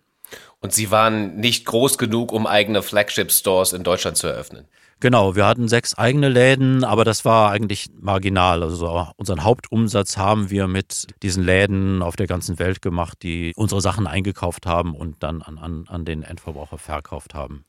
Und 0.59 0.71
Sie 0.73 0.91
waren 0.91 1.38
nicht 1.38 1.65
groß 1.65 1.97
genug, 1.97 2.31
um 2.31 2.45
eigene 2.45 2.83
Flagship-Stores 2.83 3.73
in 3.73 3.83
Deutschland 3.83 4.17
zu 4.17 4.27
eröffnen? 4.27 4.67
Genau, 5.05 5.35
wir 5.35 5.45
hatten 5.45 5.67
sechs 5.67 5.93
eigene 5.93 6.29
Läden, 6.29 6.83
aber 6.83 7.05
das 7.05 7.25
war 7.25 7.51
eigentlich 7.51 7.91
marginal. 8.01 8.63
Also 8.63 9.05
unseren 9.17 9.43
Hauptumsatz 9.43 10.17
haben 10.17 10.49
wir 10.49 10.67
mit 10.67 11.05
diesen 11.21 11.43
Läden 11.43 12.01
auf 12.01 12.15
der 12.15 12.25
ganzen 12.25 12.57
Welt 12.57 12.81
gemacht, 12.81 13.19
die 13.21 13.53
unsere 13.55 13.81
Sachen 13.81 14.07
eingekauft 14.07 14.65
haben 14.65 14.95
und 14.95 15.21
dann 15.21 15.43
an, 15.43 15.59
an, 15.59 15.85
an 15.87 16.05
den 16.05 16.23
Endverbraucher 16.23 16.79
verkauft 16.79 17.35
haben. 17.35 17.65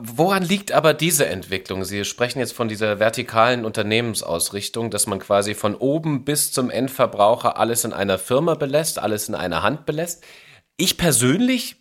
Woran 0.00 0.42
liegt 0.42 0.72
aber 0.72 0.94
diese 0.94 1.26
Entwicklung? 1.26 1.84
Sie 1.84 2.02
sprechen 2.06 2.38
jetzt 2.38 2.54
von 2.54 2.68
dieser 2.68 2.98
vertikalen 2.98 3.66
Unternehmensausrichtung, 3.66 4.90
dass 4.90 5.06
man 5.06 5.18
quasi 5.18 5.52
von 5.52 5.74
oben 5.74 6.24
bis 6.24 6.50
zum 6.50 6.70
Endverbraucher 6.70 7.58
alles 7.58 7.84
in 7.84 7.92
einer 7.92 8.16
Firma 8.16 8.54
belässt, 8.54 8.98
alles 8.98 9.28
in 9.28 9.34
einer 9.34 9.62
Hand 9.62 9.84
belässt. 9.84 10.24
Ich 10.78 10.96
persönlich 10.96 11.76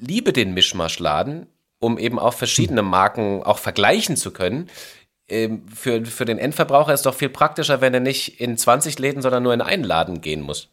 liebe 0.00 0.32
den 0.32 0.54
Mischmaschladen, 0.54 1.46
um 1.80 1.98
eben 1.98 2.18
auch 2.18 2.34
verschiedene 2.34 2.82
Marken 2.82 3.42
auch 3.42 3.58
vergleichen 3.58 4.16
zu 4.16 4.32
können. 4.32 4.68
Ähm, 5.28 5.66
für, 5.68 6.04
für 6.06 6.24
den 6.24 6.38
Endverbraucher 6.38 6.92
ist 6.94 7.00
es 7.00 7.04
doch 7.04 7.14
viel 7.14 7.28
praktischer, 7.28 7.80
wenn 7.80 7.94
er 7.94 8.00
nicht 8.00 8.40
in 8.40 8.56
20 8.56 8.98
Läden, 8.98 9.22
sondern 9.22 9.42
nur 9.42 9.54
in 9.54 9.60
einen 9.60 9.84
Laden 9.84 10.20
gehen 10.20 10.40
muss. 10.40 10.70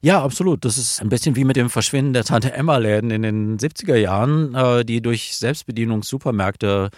Ja, 0.00 0.22
absolut. 0.22 0.64
Das 0.64 0.78
ist 0.78 1.00
ein 1.00 1.08
bisschen 1.08 1.34
wie 1.34 1.44
mit 1.44 1.56
dem 1.56 1.70
Verschwinden 1.70 2.12
der 2.12 2.22
Tante 2.22 2.52
Emma-Läden 2.52 3.10
in 3.10 3.22
den 3.22 3.58
70er 3.58 3.96
Jahren, 3.96 4.54
äh, 4.54 4.84
die 4.84 5.00
durch 5.00 5.36
Selbstbedienungssupermärkte 5.36 6.90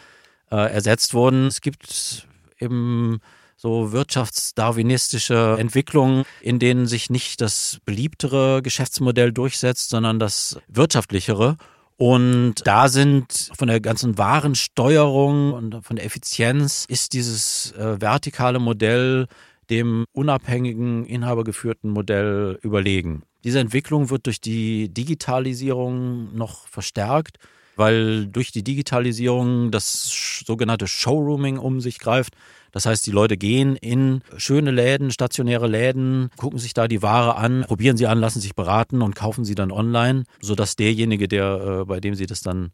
äh, 0.51 0.57
ersetzt 0.57 1.15
wurden. 1.15 1.47
Es 1.47 1.63
gibt 1.63 2.27
eben 2.59 3.21
so 3.57 3.93
wirtschaftsdarwinistische 3.93 5.57
Entwicklungen, 5.59 6.25
in 6.41 6.59
denen 6.59 6.87
sich 6.87 7.09
nicht 7.09 7.41
das 7.41 7.79
beliebtere 7.85 8.61
Geschäftsmodell 8.63 9.33
durchsetzt, 9.33 9.91
sondern 9.91 10.19
das 10.19 10.59
wirtschaftlichere. 10.69 11.57
Und 12.03 12.55
da 12.65 12.89
sind 12.89 13.51
von 13.55 13.69
der 13.69 13.79
ganzen 13.79 14.17
Warensteuerung 14.17 15.53
und 15.53 15.85
von 15.85 15.97
der 15.97 16.07
Effizienz 16.07 16.87
ist 16.89 17.13
dieses 17.13 17.73
äh, 17.73 18.01
vertikale 18.01 18.59
Modell 18.59 19.27
dem 19.69 20.07
unabhängigen, 20.13 21.05
inhabergeführten 21.05 21.91
Modell 21.91 22.59
überlegen. 22.63 23.25
Diese 23.45 23.61
Entwicklung 23.61 24.09
wird 24.09 24.25
durch 24.25 24.41
die 24.41 24.89
Digitalisierung 24.89 26.35
noch 26.35 26.67
verstärkt, 26.69 27.37
weil 27.81 28.27
durch 28.27 28.53
die 28.53 28.63
Digitalisierung 28.63 29.71
das 29.71 30.43
sogenannte 30.47 30.87
Showrooming 30.87 31.59
um 31.59 31.81
sich 31.81 31.99
greift. 31.99 32.35
Das 32.73 32.85
heißt, 32.87 33.07
die 33.07 33.11
Leute 33.11 33.37
gehen 33.37 33.75
in 33.75 34.21
schöne 34.37 34.71
Läden, 34.71 35.11
stationäre 35.11 35.67
Läden, 35.67 36.31
gucken 36.37 36.59
sich 36.59 36.75
da 36.75 36.87
die 36.87 37.03
Ware 37.03 37.37
an, 37.37 37.65
probieren 37.67 37.97
sie 37.97 38.07
an, 38.07 38.21
lassen 38.21 38.41
sich 38.41 38.55
beraten 38.55 39.01
und 39.01 39.17
kaufen 39.17 39.45
sie 39.45 39.55
dann 39.55 39.73
online, 39.73 40.25
sodass 40.41 40.77
derjenige, 40.77 41.27
der, 41.27 41.81
äh, 41.81 41.85
bei 41.87 42.01
dem 42.01 42.15
sie 42.15 42.27
das 42.27 42.43
dann 42.43 42.71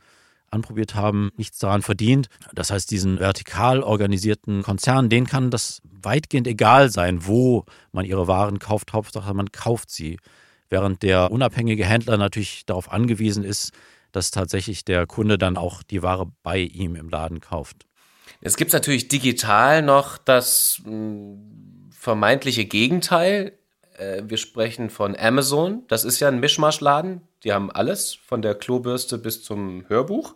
anprobiert 0.51 0.97
haben, 0.97 1.31
nichts 1.37 1.59
daran 1.61 1.83
verdient. 1.83 2.29
Das 2.53 2.73
heißt, 2.73 2.91
diesen 2.91 3.21
vertikal 3.21 3.83
organisierten 3.83 4.63
Konzernen, 4.63 5.09
denen 5.09 5.27
kann 5.29 5.51
das 5.51 5.83
weitgehend 6.03 6.49
egal 6.49 6.91
sein, 6.91 7.27
wo 7.27 7.65
man 7.93 8.05
ihre 8.05 8.27
Waren 8.27 8.59
kauft. 8.59 8.93
Hauptsache, 8.93 9.33
man 9.35 9.53
kauft 9.53 9.91
sie. 9.91 10.19
Während 10.69 11.05
der 11.05 11.31
unabhängige 11.31 11.85
Händler 11.85 12.17
natürlich 12.17 12.67
darauf 12.67 12.91
angewiesen 12.91 13.45
ist, 13.45 13.73
dass 14.13 14.31
tatsächlich 14.31 14.85
der 14.85 15.07
Kunde 15.07 15.39
dann 15.39 15.57
auch 15.57 15.83
die 15.83 16.03
Ware 16.03 16.31
bei 16.43 16.59
ihm 16.59 16.97
im 16.97 17.09
Laden 17.09 17.41
kauft. 17.41 17.87
Es 18.41 18.57
gibt 18.57 18.73
natürlich 18.73 19.09
digital 19.09 19.83
noch 19.83 20.19
das 20.19 20.81
hm, 20.85 21.91
vermeintliche 21.91 22.65
Gegenteil. 22.65 23.53
Äh, 23.99 24.23
wir 24.27 24.37
sprechen 24.37 24.91
von 24.91 25.17
Amazon. 25.17 25.83
Das 25.89 26.05
ist 26.05 26.21
ja 26.21 26.29
ein 26.29 26.41
Mischmaschladen. 26.41 27.23
Die 27.45 27.53
haben 27.53 27.71
alles, 27.71 28.15
von 28.15 28.43
der 28.43 28.55
Klobürste 28.55 29.19
bis 29.19 29.43
zum 29.43 29.85
Hörbuch. 29.89 30.35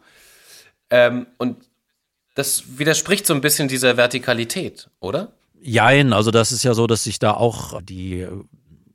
Ähm, 0.91 1.27
und 1.39 1.57
das 2.35 2.79
widerspricht 2.79 3.27
so 3.27 3.35
ein 3.35 3.41
bisschen 3.41 3.69
dieser 3.69 3.97
Vertikalität, 3.97 4.89
oder? 5.01 5.33
Jein, 5.61 6.13
also 6.13 6.31
das 6.31 6.53
ist 6.53 6.63
ja 6.63 6.75
so, 6.75 6.87
dass 6.87 7.05
sich 7.05 7.19
da 7.19 7.33
auch 7.35 7.83
die 7.83 8.27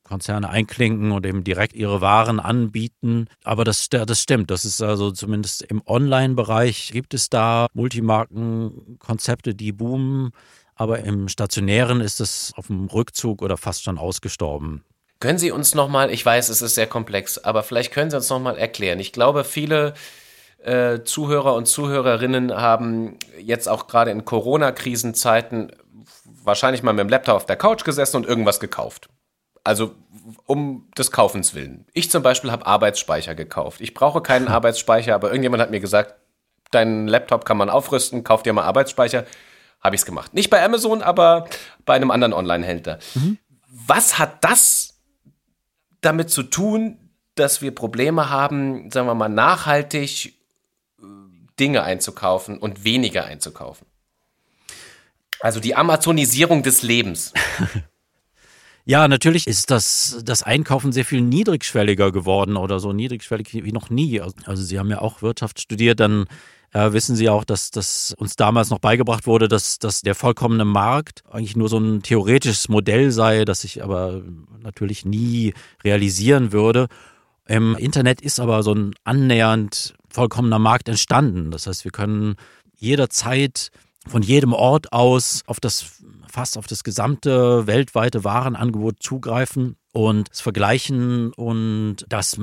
Konzerne 0.05 0.49
einklinken 0.49 1.11
und 1.11 1.25
eben 1.25 1.43
direkt 1.43 1.75
ihre 1.75 1.99
Waren 1.99 2.39
anbieten. 2.39 3.27
Aber 3.43 3.65
das, 3.65 3.89
das 3.89 4.21
stimmt. 4.21 4.51
Das 4.51 4.63
ist 4.63 4.81
also 4.81 5.11
zumindest 5.11 5.63
im 5.63 5.81
Online-Bereich 5.85 6.91
gibt 6.93 7.13
es 7.13 7.29
da 7.29 7.67
Multimarkenkonzepte, 7.73 9.53
die 9.53 9.73
boomen. 9.73 10.31
Aber 10.75 10.99
im 10.99 11.27
Stationären 11.27 12.01
ist 12.01 12.21
es 12.21 12.53
auf 12.55 12.67
dem 12.67 12.85
Rückzug 12.85 13.41
oder 13.41 13.57
fast 13.57 13.83
schon 13.83 13.97
ausgestorben. 13.97 14.83
Können 15.19 15.39
Sie 15.39 15.51
uns 15.51 15.73
nochmal, 15.73 16.11
ich 16.11 16.25
weiß, 16.25 16.49
es 16.49 16.61
ist 16.61 16.75
sehr 16.75 16.87
komplex, 16.87 17.37
aber 17.37 17.63
vielleicht 17.63 17.93
können 17.93 18.11
Sie 18.11 18.17
uns 18.17 18.29
nochmal 18.29 18.57
erklären. 18.57 18.99
Ich 18.99 19.13
glaube, 19.13 19.43
viele 19.43 19.93
äh, 20.61 21.03
Zuhörer 21.03 21.55
und 21.55 21.67
Zuhörerinnen 21.67 22.53
haben 22.53 23.17
jetzt 23.39 23.67
auch 23.69 23.87
gerade 23.87 24.11
in 24.11 24.25
Corona-Krisenzeiten 24.25 25.71
wahrscheinlich 26.43 26.83
mal 26.83 26.93
mit 26.93 27.01
dem 27.01 27.09
Laptop 27.09 27.35
auf 27.35 27.45
der 27.45 27.55
Couch 27.55 27.83
gesessen 27.85 28.17
und 28.17 28.27
irgendwas 28.27 28.59
gekauft. 28.59 29.09
Also 29.65 29.95
um 30.45 30.87
des 30.97 31.11
Kaufens 31.11 31.53
willen. 31.53 31.85
Ich 31.93 32.09
zum 32.09 32.23
Beispiel 32.23 32.51
habe 32.51 32.65
Arbeitsspeicher 32.65 33.35
gekauft. 33.35 33.81
Ich 33.81 33.93
brauche 33.93 34.21
keinen 34.21 34.47
Arbeitsspeicher, 34.47 35.13
aber 35.13 35.27
irgendjemand 35.27 35.61
hat 35.61 35.71
mir 35.71 35.81
gesagt, 35.81 36.15
deinen 36.71 37.07
Laptop 37.07 37.43
kann 37.43 37.57
man 37.57 37.69
aufrüsten, 37.69 38.23
kauf 38.23 38.43
dir 38.43 38.53
mal 38.53 38.63
Arbeitsspeicher. 38.63 39.25
Habe 39.81 39.95
ich 39.95 40.01
es 40.01 40.05
gemacht. 40.05 40.33
Nicht 40.33 40.49
bei 40.49 40.63
Amazon, 40.63 41.01
aber 41.01 41.47
bei 41.85 41.95
einem 41.95 42.11
anderen 42.11 42.33
Online-Händler. 42.33 42.99
Mhm. 43.15 43.37
Was 43.67 44.17
hat 44.17 44.43
das 44.43 44.95
damit 46.01 46.29
zu 46.29 46.43
tun, 46.43 46.97
dass 47.35 47.61
wir 47.61 47.75
Probleme 47.75 48.29
haben, 48.29 48.89
sagen 48.91 49.07
wir 49.07 49.15
mal, 49.15 49.27
nachhaltig 49.27 50.33
Dinge 51.59 51.83
einzukaufen 51.83 52.57
und 52.57 52.83
weniger 52.83 53.25
einzukaufen. 53.25 53.87
Also 55.39 55.59
die 55.59 55.75
Amazonisierung 55.75 56.63
des 56.63 56.81
Lebens. 56.81 57.33
Ja, 58.87 59.07
natürlich 59.07 59.47
ist 59.47 59.71
das, 59.71 60.21
das 60.23 60.43
Einkaufen 60.43 60.91
sehr 60.91 61.05
viel 61.05 61.21
niedrigschwelliger 61.21 62.11
geworden 62.11 62.55
oder 62.55 62.79
so 62.79 62.93
niedrigschwellig 62.93 63.51
wie 63.51 63.71
noch 63.71 63.89
nie. 63.89 64.21
Also 64.21 64.61
Sie 64.61 64.77
haben 64.77 64.91
ja 64.91 65.01
auch 65.01 65.23
Wirtschaft 65.23 65.59
studiert, 65.59 65.99
dann 65.99 66.27
äh, 66.71 66.93
wissen 66.93 67.15
Sie 67.15 67.27
auch, 67.27 67.45
dass 67.45 67.71
das 67.71 68.13
uns 68.15 68.35
damals 68.35 68.69
noch 68.69 68.77
beigebracht 68.77 69.25
wurde, 69.25 69.47
dass, 69.47 69.79
dass 69.79 70.01
der 70.01 70.13
vollkommene 70.13 70.65
Markt 70.65 71.23
eigentlich 71.31 71.55
nur 71.55 71.67
so 71.67 71.79
ein 71.79 72.03
theoretisches 72.03 72.69
Modell 72.69 73.09
sei, 73.09 73.43
das 73.43 73.61
sich 73.61 73.83
aber 73.83 74.21
natürlich 74.61 75.03
nie 75.03 75.55
realisieren 75.83 76.51
würde. 76.51 76.87
Im 77.47 77.75
Internet 77.77 78.21
ist 78.21 78.39
aber 78.39 78.61
so 78.61 78.75
ein 78.75 78.93
annähernd 79.03 79.95
vollkommener 80.09 80.59
Markt 80.59 80.89
entstanden. 80.89 81.49
Das 81.49 81.65
heißt, 81.65 81.85
wir 81.85 81.91
können 81.91 82.35
jederzeit 82.77 83.71
von 84.07 84.21
jedem 84.21 84.53
Ort 84.53 84.93
aus 84.93 85.41
auf 85.47 85.59
das 85.59 86.03
fast 86.27 86.57
auf 86.57 86.67
das 86.67 86.83
gesamte 86.83 87.65
weltweite 87.65 88.23
Warenangebot 88.23 89.01
zugreifen 89.01 89.77
und 89.93 90.29
es 90.31 90.41
vergleichen 90.41 91.31
und 91.33 92.05
das 92.09 92.37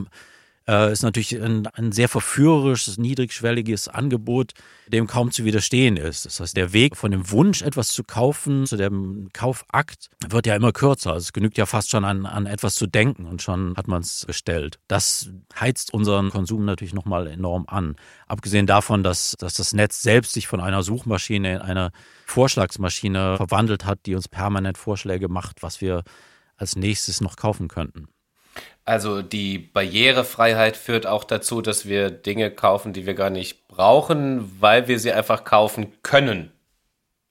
äh, 0.69 0.93
ist 0.93 1.03
natürlich 1.03 1.41
ein, 1.41 1.67
ein, 1.67 1.93
sehr 1.93 2.09
verführerisches, 2.09 2.99
niedrigschwelliges 2.99 3.89
Angebot, 3.89 4.53
dem 4.89 5.07
kaum 5.07 5.31
zu 5.31 5.45
widerstehen 5.45 5.97
ist. 5.97 6.27
Das 6.27 6.41
heißt, 6.41 6.57
der 6.57 6.73
Weg 6.73 6.97
von 6.97 7.11
dem 7.11 7.31
Wunsch, 7.31 7.63
etwas 7.63 7.89
zu 7.89 8.05
kaufen, 8.05 8.67
zu 8.67 8.77
dem 8.77 9.29
Kaufakt, 9.33 10.09
wird 10.29 10.47
ja 10.47 10.55
immer 10.55 10.73
kürzer. 10.73 11.13
Also 11.13 11.25
es 11.25 11.33
genügt 11.33 11.59
ja 11.59 11.67
fast 11.67 11.91
schon 11.91 12.05
an, 12.05 12.27
an 12.27 12.47
etwas 12.47 12.75
zu 12.75 12.87
denken 12.87 13.27
und 13.27 13.43
schon 13.43 13.75
hat 13.77 13.89
man 13.89 14.03
es 14.03 14.25
bestellt. 14.27 14.79
Das 14.89 15.31
heizt 15.59 15.93
unseren 15.93 16.31
Konsum 16.31 16.65
natürlich 16.65 16.95
nochmal 16.95 17.27
enorm 17.27 17.65
an. 17.69 17.97
Abgesehen 18.27 18.67
davon, 18.67 19.03
dass, 19.03 19.37
dass 19.39 19.55
das 19.55 19.73
Netz 19.73 20.03
selbst 20.03 20.33
sich 20.33 20.47
von 20.47 20.61
einer 20.61 20.83
Suchmaschine 20.83 21.55
in 21.55 21.61
eine 21.61 21.91
Vorschlagsmaschine 22.27 23.37
verwandelt 23.37 23.85
hat, 23.85 24.07
die 24.07 24.15
uns 24.15 24.29
permanent 24.29 24.79
Vorschläge 24.79 25.29
macht, 25.29 25.63
was 25.63 25.81
wir 25.81 26.03
als 26.57 26.77
nächstes 26.77 27.21
noch 27.21 27.37
kaufen 27.37 27.69
könnten. 27.69 28.09
Also 28.85 29.23
die 29.23 29.59
Barrierefreiheit 29.59 30.77
führt 30.77 31.07
auch 31.07 31.25
dazu, 31.25 31.63
dass 31.63 31.87
wir 31.87 32.11
Dinge 32.11 32.51
kaufen, 32.51 32.93
die 32.93 33.07
wir 33.07 33.15
gar 33.15 33.31
nicht 33.31 33.69
brauchen, 33.69 34.61
weil 34.61 34.89
wir 34.89 34.99
sie 34.99 35.13
einfach 35.13 35.45
kaufen 35.45 35.93
können. 36.03 36.53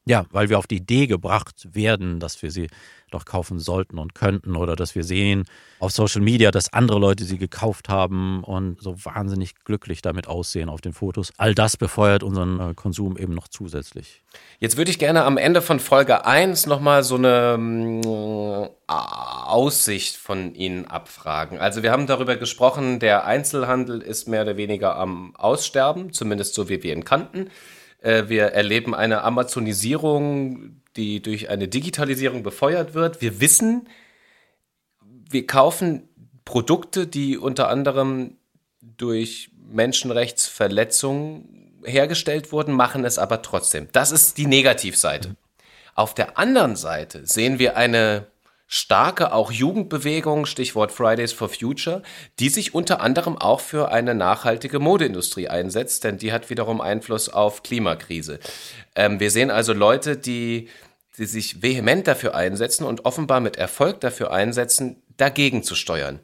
Ja, 0.06 0.26
weil 0.32 0.50
wir 0.50 0.58
auf 0.58 0.68
die 0.68 0.78
Idee 0.78 1.08
gebracht 1.08 1.68
werden, 1.76 2.20
dass 2.20 2.42
wir 2.42 2.52
sie 2.52 2.68
doch 3.12 3.26
kaufen 3.26 3.60
sollten 3.60 4.00
und 4.00 4.16
könnten 4.16 4.56
oder 4.56 4.76
dass 4.76 4.96
wir 4.96 5.04
sehen 5.04 5.46
auf 5.80 5.92
Social 5.92 6.22
Media, 6.22 6.52
dass 6.52 6.74
andere 6.74 7.00
Leute 7.00 7.24
sie 7.24 7.38
gekauft 7.38 7.90
haben 7.90 8.44
und 8.44 8.82
so 8.82 8.96
wahnsinnig 9.04 9.56
glücklich 9.64 10.02
damit 10.02 10.28
aussehen 10.28 10.70
auf 10.70 10.82
den 10.82 10.94
Fotos. 10.94 11.32
All 11.38 11.56
das 11.56 11.78
befeuert 11.78 12.24
unseren 12.24 12.60
äh, 12.60 12.74
Konsum 12.74 13.18
eben 13.18 13.34
noch 13.34 13.48
zusätzlich. 13.48 14.24
Jetzt 14.60 14.78
würde 14.78 14.92
ich 14.92 15.00
gerne 15.00 15.24
am 15.24 15.38
Ende 15.38 15.62
von 15.62 15.80
Folge 15.80 16.26
1 16.26 16.66
nochmal 16.66 17.04
so 17.04 17.16
eine 17.16 18.02
äh, 18.04 18.92
Aussicht 18.92 20.18
von 20.18 20.54
Ihnen 20.56 20.86
abfragen. 20.86 21.60
Also 21.60 21.84
wir 21.84 21.92
haben 21.92 22.08
darüber 22.08 22.36
gesprochen, 22.36 23.00
der 23.00 23.26
Einzelhandel 23.26 24.02
ist 24.02 24.28
mehr 24.28 24.44
oder 24.44 24.58
weniger 24.58 24.96
am 24.96 25.36
Aussterben, 25.36 26.14
zumindest 26.14 26.54
so 26.54 26.70
wie 26.70 26.84
wir 26.84 26.94
ihn 26.94 27.06
kannten. 27.06 27.50
Äh, 28.02 28.28
wir 28.28 28.48
erleben 28.48 28.96
eine 28.96 29.24
Amazonisierung, 29.24 30.81
die 30.96 31.22
durch 31.22 31.50
eine 31.50 31.68
Digitalisierung 31.68 32.44
befeuert 32.44 32.94
wird. 32.94 33.22
Wir 33.22 33.40
wissen, 33.40 33.88
wir 35.30 35.48
kaufen 35.48 36.10
Produkte, 36.46 37.08
die 37.08 37.38
unter 37.38 37.70
anderem 37.70 38.38
durch 38.82 39.52
Menschenrechtsverletzungen 39.72 41.82
hergestellt 41.86 42.52
wurden, 42.52 42.74
machen 42.74 43.06
es 43.06 43.18
aber 43.18 43.42
trotzdem. 43.42 43.88
Das 43.92 44.12
ist 44.12 44.38
die 44.38 44.48
Negativseite. 44.48 45.36
Auf 45.96 46.14
der 46.14 46.38
anderen 46.38 46.76
Seite 46.76 47.26
sehen 47.26 47.60
wir 47.60 47.78
eine 47.78 48.28
starke 48.74 49.34
auch 49.34 49.52
Jugendbewegung, 49.52 50.46
Stichwort 50.46 50.94
Fridays 50.94 51.34
for 51.34 51.50
Future, 51.50 52.04
die 52.40 52.48
sich 52.48 52.74
unter 52.74 53.02
anderem 53.02 53.38
auch 53.38 53.60
für 53.60 53.92
eine 53.92 54.16
nachhaltige 54.16 54.80
Modeindustrie 54.80 55.50
einsetzt, 55.50 56.06
denn 56.06 56.18
die 56.18 56.32
hat 56.32 56.50
wiederum 56.50 56.80
Einfluss 56.80 57.28
auf 57.28 57.64
Klimakrise. 57.64 58.40
Ähm, 58.96 59.20
wir 59.20 59.30
sehen 59.30 59.52
also 59.52 59.74
Leute, 59.74 60.16
die, 60.16 60.70
die 61.18 61.26
sich 61.26 61.62
vehement 61.62 62.08
dafür 62.08 62.34
einsetzen 62.34 62.86
und 62.86 63.04
offenbar 63.04 63.42
mit 63.42 63.58
Erfolg 63.58 64.00
dafür 64.00 64.32
einsetzen, 64.32 65.04
dagegen 65.18 65.64
zu 65.64 65.76
steuern. 65.76 66.22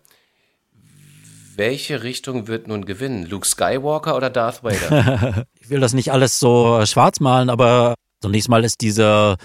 Welche 1.57 2.03
Richtung 2.03 2.47
wird 2.47 2.69
nun 2.69 2.85
gewinnen? 2.85 3.25
Luke 3.25 3.45
Skywalker 3.45 4.15
oder 4.15 4.29
Darth 4.29 4.63
Vader? 4.63 5.45
ich 5.59 5.69
will 5.69 5.81
das 5.81 5.91
nicht 5.91 6.13
alles 6.13 6.39
so 6.39 6.85
schwarz 6.85 7.19
malen, 7.19 7.49
aber 7.49 7.95
zunächst 8.21 8.47
mal 8.47 8.63
ist 8.63 8.79
diese 8.79 9.35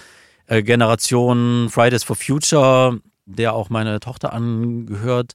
äh, 0.46 0.62
Generation 0.62 1.68
Fridays 1.70 2.04
for 2.04 2.16
Future, 2.16 3.00
der 3.26 3.54
auch 3.54 3.70
meine 3.70 4.00
Tochter 4.00 4.32
angehört, 4.32 5.32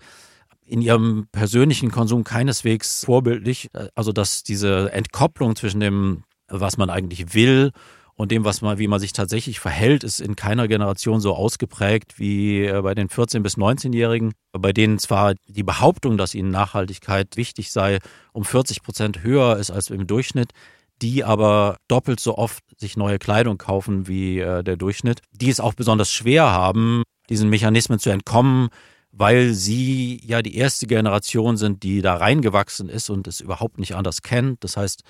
in 0.65 0.81
ihrem 0.81 1.27
persönlichen 1.31 1.91
Konsum 1.91 2.23
keineswegs 2.23 3.05
vorbildlich. 3.05 3.69
Also 3.95 4.11
dass 4.11 4.43
diese 4.43 4.91
Entkopplung 4.91 5.55
zwischen 5.55 5.79
dem, 5.79 6.23
was 6.49 6.77
man 6.77 6.89
eigentlich 6.89 7.33
will 7.33 7.71
und 8.17 8.31
dem, 8.31 8.43
was 8.43 8.61
man, 8.61 8.79
wie 8.79 8.87
man 8.87 8.99
sich 8.99 9.13
tatsächlich 9.13 9.59
verhält, 9.59 10.03
ist 10.03 10.19
in 10.19 10.35
keiner 10.35 10.67
Generation 10.67 11.21
so 11.21 11.35
ausgeprägt 11.35 12.17
wie 12.17 12.65
äh, 12.65 12.81
bei 12.81 12.95
den 12.95 13.09
14- 13.09 13.41
bis 13.41 13.57
19-Jährigen, 13.57 14.33
bei 14.51 14.73
denen 14.73 14.97
zwar 14.97 15.35
die 15.47 15.63
Behauptung, 15.63 16.17
dass 16.17 16.33
ihnen 16.33 16.49
Nachhaltigkeit 16.49 17.37
wichtig 17.37 17.71
sei, 17.71 17.99
um 18.33 18.43
40 18.43 18.81
Prozent 18.81 19.23
höher 19.23 19.57
ist 19.57 19.69
als 19.69 19.91
im 19.91 20.07
Durchschnitt, 20.07 20.51
die 21.01 21.23
aber 21.23 21.77
doppelt 21.87 22.19
so 22.19 22.37
oft 22.37 22.63
sich 22.77 22.97
neue 22.97 23.19
Kleidung 23.19 23.57
kaufen 23.57 24.07
wie 24.07 24.39
äh, 24.39 24.63
der 24.63 24.77
Durchschnitt, 24.77 25.21
die 25.31 25.49
es 25.49 25.59
auch 25.59 25.73
besonders 25.73 26.11
schwer 26.11 26.51
haben, 26.51 27.03
diesen 27.29 27.49
Mechanismen 27.49 27.99
zu 27.99 28.09
entkommen, 28.09 28.69
weil 29.11 29.53
sie 29.53 30.19
ja 30.23 30.41
die 30.41 30.55
erste 30.55 30.87
Generation 30.87 31.57
sind, 31.57 31.83
die 31.83 32.01
da 32.01 32.15
reingewachsen 32.15 32.89
ist 32.89 33.09
und 33.09 33.27
es 33.27 33.41
überhaupt 33.41 33.79
nicht 33.79 33.95
anders 33.95 34.21
kennt. 34.21 34.63
Das 34.63 34.77
heißt, 34.77 35.03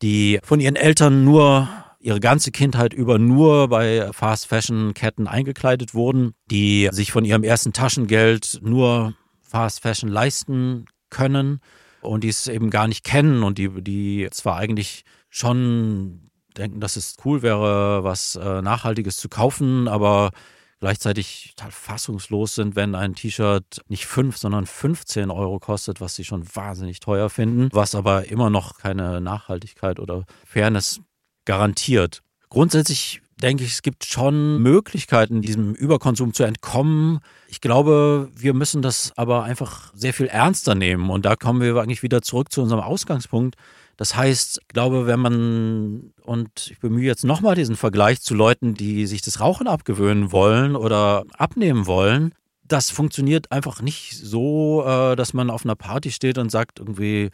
die 0.00 0.40
von 0.42 0.60
ihren 0.60 0.76
Eltern 0.76 1.24
nur 1.24 1.68
ihre 2.00 2.20
ganze 2.20 2.50
Kindheit 2.50 2.92
über 2.92 3.18
nur 3.18 3.68
bei 3.68 4.10
Fast 4.12 4.48
Fashion 4.48 4.92
Ketten 4.92 5.28
eingekleidet 5.28 5.94
wurden, 5.94 6.34
die 6.50 6.88
sich 6.90 7.12
von 7.12 7.24
ihrem 7.24 7.44
ersten 7.44 7.72
Taschengeld 7.72 8.58
nur 8.62 9.14
Fast 9.40 9.80
Fashion 9.80 10.08
leisten 10.08 10.86
können 11.10 11.60
und 12.00 12.24
die 12.24 12.28
es 12.28 12.48
eben 12.48 12.70
gar 12.70 12.88
nicht 12.88 13.04
kennen 13.04 13.44
und 13.44 13.58
die, 13.58 13.68
die 13.82 14.28
zwar 14.32 14.56
eigentlich 14.56 15.04
schon 15.32 16.30
denken, 16.56 16.80
dass 16.80 16.96
es 16.96 17.16
cool 17.24 17.42
wäre, 17.42 18.04
was 18.04 18.36
äh, 18.36 18.62
Nachhaltiges 18.62 19.16
zu 19.16 19.28
kaufen, 19.28 19.88
aber 19.88 20.30
gleichzeitig 20.78 21.54
total 21.56 21.70
fassungslos 21.70 22.54
sind, 22.54 22.76
wenn 22.76 22.94
ein 22.94 23.14
T-Shirt 23.14 23.80
nicht 23.88 24.04
5, 24.04 24.36
sondern 24.36 24.66
15 24.66 25.30
Euro 25.30 25.58
kostet, 25.58 26.00
was 26.00 26.14
sie 26.14 26.24
schon 26.24 26.44
wahnsinnig 26.54 27.00
teuer 27.00 27.30
finden, 27.30 27.68
was 27.72 27.94
aber 27.94 28.26
immer 28.26 28.50
noch 28.50 28.78
keine 28.78 29.20
Nachhaltigkeit 29.20 29.98
oder 29.98 30.26
Fairness 30.44 31.00
garantiert. 31.46 32.20
Grundsätzlich 32.50 33.22
denke 33.40 33.64
ich, 33.64 33.72
es 33.72 33.82
gibt 33.82 34.04
schon 34.04 34.60
Möglichkeiten, 34.62 35.40
diesem 35.40 35.74
Überkonsum 35.74 36.34
zu 36.34 36.44
entkommen. 36.44 37.20
Ich 37.48 37.60
glaube, 37.60 38.28
wir 38.34 38.52
müssen 38.54 38.82
das 38.82 39.12
aber 39.16 39.44
einfach 39.44 39.92
sehr 39.94 40.12
viel 40.12 40.26
ernster 40.26 40.74
nehmen. 40.74 41.10
Und 41.10 41.24
da 41.24 41.36
kommen 41.36 41.60
wir 41.60 41.76
eigentlich 41.76 42.02
wieder 42.02 42.22
zurück 42.22 42.52
zu 42.52 42.62
unserem 42.62 42.82
Ausgangspunkt. 42.82 43.56
Das 43.96 44.16
heißt, 44.16 44.60
ich 44.62 44.68
glaube, 44.68 45.06
wenn 45.06 45.20
man, 45.20 46.12
und 46.22 46.70
ich 46.70 46.80
bemühe 46.80 47.06
jetzt 47.06 47.24
nochmal 47.24 47.54
diesen 47.54 47.76
Vergleich 47.76 48.20
zu 48.20 48.34
Leuten, 48.34 48.74
die 48.74 49.06
sich 49.06 49.22
das 49.22 49.40
Rauchen 49.40 49.68
abgewöhnen 49.68 50.32
wollen 50.32 50.76
oder 50.76 51.24
abnehmen 51.36 51.86
wollen, 51.86 52.34
das 52.64 52.90
funktioniert 52.90 53.52
einfach 53.52 53.82
nicht 53.82 54.16
so, 54.16 54.84
äh, 54.86 55.14
dass 55.14 55.34
man 55.34 55.50
auf 55.50 55.64
einer 55.64 55.76
Party 55.76 56.10
steht 56.10 56.38
und 56.38 56.50
sagt 56.50 56.78
irgendwie, 56.78 57.30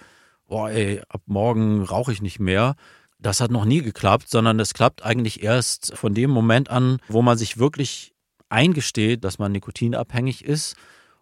boah, 0.47 0.71
ey, 0.71 1.01
ab 1.09 1.23
morgen 1.27 1.83
rauche 1.83 2.13
ich 2.13 2.23
nicht 2.23 2.41
mehr. 2.41 2.75
Das 3.21 3.41
hat 3.41 3.51
noch 3.51 3.65
nie 3.65 3.83
geklappt, 3.83 4.29
sondern 4.29 4.59
es 4.59 4.75
klappt 4.75 5.05
eigentlich 5.05 5.43
erst 5.43 5.97
von 5.97 6.15
dem 6.15 6.31
Moment 6.31 6.71
an, 6.71 6.99
wo 7.09 7.23
man 7.23 7.39
sich 7.39 7.59
wirklich 7.59 8.15
eingesteht, 8.49 9.25
dass 9.25 9.39
man 9.39 9.53
nikotinabhängig 9.53 10.45
ist 10.45 10.77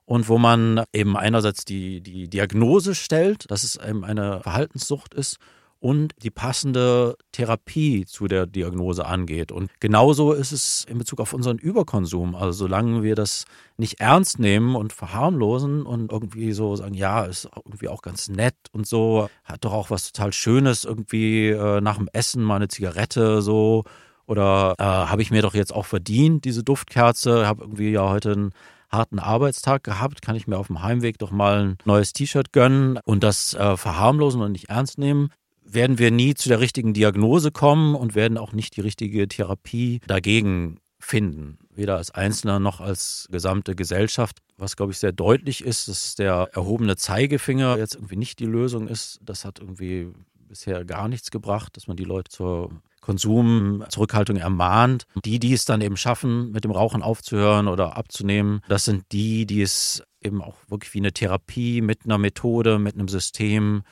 und 0.07 0.29
wo 0.29 0.39
man 0.39 0.85
eben 0.93 1.17
einerseits 1.17 1.65
die, 1.65 2.01
die 2.01 2.29
Diagnose 2.29 2.95
stellt, 2.95 3.51
dass 3.51 3.65
es 3.65 3.77
eben 3.77 4.05
eine 4.05 4.41
Verhaltenssucht 4.41 5.13
ist 5.13 5.39
und 5.79 6.15
die 6.23 6.31
passende 6.31 7.17
Therapie 7.33 8.07
zu 8.07 8.29
der 8.29 8.47
Diagnose 8.47 9.05
angeht. 9.05 9.53
Und 9.53 9.71
genauso 9.79 10.33
ist 10.33 10.53
es 10.53 10.87
in 10.89 10.99
Bezug 10.99 11.21
auf 11.21 11.35
unseren 11.35 11.59
Überkonsum. 11.59 12.35
Also 12.35 12.53
solange 12.53 13.03
wir 13.03 13.15
das 13.15 13.45
nicht 13.77 14.01
ernst 14.01 14.39
nehmen 14.39 14.75
und 14.75 14.93
verharmlosen 14.93 15.85
und 15.85 16.13
irgendwie 16.13 16.53
so 16.53 16.77
sagen, 16.77 16.95
ja, 16.95 17.25
ist 17.25 17.49
irgendwie 17.65 17.89
auch 17.89 18.01
ganz 18.01 18.29
nett 18.29 18.57
und 18.73 18.87
so, 18.87 19.29
hat 19.45 19.65
doch 19.65 19.73
auch 19.73 19.91
was 19.91 20.13
total 20.13 20.33
Schönes, 20.33 20.85
irgendwie 20.85 21.49
äh, 21.49 21.81
nach 21.81 21.99
dem 21.99 22.09
Essen 22.13 22.43
mal 22.43 22.57
eine 22.57 22.69
Zigarette 22.69 23.43
so. 23.43 23.85
Oder 24.27 24.75
äh, 24.79 24.83
habe 24.83 25.23
ich 25.23 25.31
mir 25.31 25.43
doch 25.43 25.55
jetzt 25.55 25.73
auch 25.75 25.87
verdient, 25.87 26.45
diese 26.47 26.65
Duftkerze, 26.65 27.47
habe 27.47 27.63
irgendwie 27.63 27.91
ja 27.91 28.09
heute 28.09 28.33
ein 28.33 28.53
harten 28.91 29.19
Arbeitstag 29.19 29.85
gehabt, 29.85 30.23
kann 30.23 30.37
ich 30.37 30.47
mir 30.47 30.59
auf 30.59 30.69
dem 30.69 30.83
Heimweg 30.83 31.19
doch 31.19 31.31
mal 31.31 31.65
ein 31.65 31.79
neues 31.85 32.13
T-Shirt 32.13 32.53
gönnen 32.53 32.99
und 33.05 33.23
das 33.23 33.55
äh, 33.55 33.77
verharmlosen 33.77 34.41
und 34.41 34.53
nicht 34.53 34.69
ernst 34.69 34.99
nehmen 34.99 35.31
werden 35.69 35.99
wir 35.99 36.11
nie 36.11 36.35
zu 36.35 36.49
der 36.49 36.61
richtigen 36.61 36.95
Diagnose 36.95 37.51
kommen 37.51 37.95
und 37.95 38.15
werden 38.15 38.39
auch 38.39 38.53
nicht 38.53 38.77
die 38.77 38.81
richtige 38.81 39.29
Therapie 39.29 40.01
dagegen 40.07 40.79
finden, 40.99 41.59
weder 41.75 41.97
als 41.97 42.11
Einzelner 42.11 42.59
noch 42.59 42.81
als 42.81 43.29
gesamte 43.31 43.75
Gesellschaft. 43.75 44.39
Was, 44.57 44.77
glaube 44.77 44.93
ich, 44.93 44.99
sehr 44.99 45.13
deutlich 45.13 45.63
ist, 45.65 45.89
dass 45.89 46.15
der 46.15 46.49
erhobene 46.53 46.97
Zeigefinger 46.97 47.77
jetzt 47.79 47.95
irgendwie 47.95 48.17
nicht 48.17 48.39
die 48.39 48.47
Lösung 48.47 48.89
ist. 48.89 49.21
Das 49.23 49.45
hat 49.45 49.59
irgendwie 49.61 50.13
bisher 50.49 50.85
gar 50.85 51.09
nichts 51.09 51.31
gebracht, 51.31 51.77
dass 51.77 51.87
man 51.87 51.97
die 51.97 52.05
Leute 52.05 52.31
zur 52.31 52.71
Konsumzurückhaltung 53.07 54.37
ermahnt. 54.37 55.07
Die, 55.25 55.39
die 55.39 55.53
es 55.53 55.65
dann 55.65 55.81
eben 55.81 55.97
schaffen, 55.97 56.51
mit 56.51 56.65
dem 56.65 56.73
Rauchen 56.73 57.03
aufzuhören 57.03 57.69
oder 57.69 57.97
abzunehmen, 57.97 58.61
das 58.69 58.85
sind 58.85 59.05
die, 59.13 59.47
die 59.47 59.63
es 59.63 60.03
eben 60.21 60.43
auch 60.43 60.57
wirklich 60.69 60.93
wie 60.93 60.99
eine 60.99 61.13
Therapie 61.13 61.81
mit 61.81 62.05
einer 62.05 62.19
Methode, 62.19 62.79
mit 62.79 62.95
einem 62.95 63.09
System, 63.09 63.83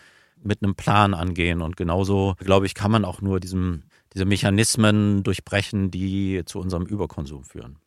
mit 0.43 0.63
einem 0.63 0.75
Plan 0.75 1.15
angehen. 1.15 1.63
Und 1.63 1.77
genauso, 1.77 2.35
glaube 2.39 2.67
ich, 2.67 2.75
kann 2.75 2.91
man 2.91 3.05
auch 3.05 3.23
nur 3.23 3.41
diesem 3.41 3.85
diese 4.15 4.25
Mechanismen 4.25 5.23
durchbrechen, 5.25 5.91
die 5.91 6.43
zu 6.47 6.61
unserem 6.61 6.87
Überkonsum 6.87 7.45
führen. 7.45 7.79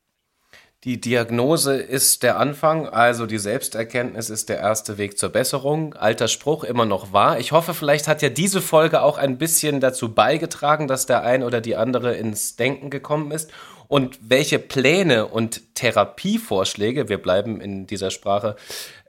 Die 0.88 1.02
Diagnose 1.02 1.76
ist 1.76 2.24
der 2.24 2.40
Anfang, 2.40 2.88
also 2.88 3.26
die 3.26 3.40
Selbsterkenntnis 3.40 4.30
ist 4.30 4.48
der 4.48 4.60
erste 4.60 4.98
Weg 4.98 5.18
zur 5.18 5.28
Besserung. 5.28 5.96
Alter 5.96 6.30
Spruch 6.30 6.64
immer 6.64 6.86
noch 6.86 7.12
wahr. 7.12 7.42
Ich 7.42 7.52
hoffe, 7.52 7.74
vielleicht 7.74 8.08
hat 8.08 8.22
ja 8.22 8.30
diese 8.30 8.62
Folge 8.62 9.02
auch 9.02 9.18
ein 9.18 9.38
bisschen 9.38 9.82
dazu 9.82 10.16
beigetragen, 10.16 10.88
dass 10.88 11.06
der 11.06 11.24
ein 11.24 11.44
oder 11.44 11.60
die 11.60 11.76
andere 11.76 12.16
ins 12.16 12.56
Denken 12.56 12.90
gekommen 12.90 13.32
ist. 13.32 13.52
Und 13.90 14.18
welche 14.22 14.60
Pläne 14.60 15.28
und 15.28 15.76
Therapievorschläge, 15.76 17.10
wir 17.10 17.22
bleiben 17.22 17.60
in 17.60 17.86
dieser 17.86 18.10
Sprache, 18.10 18.56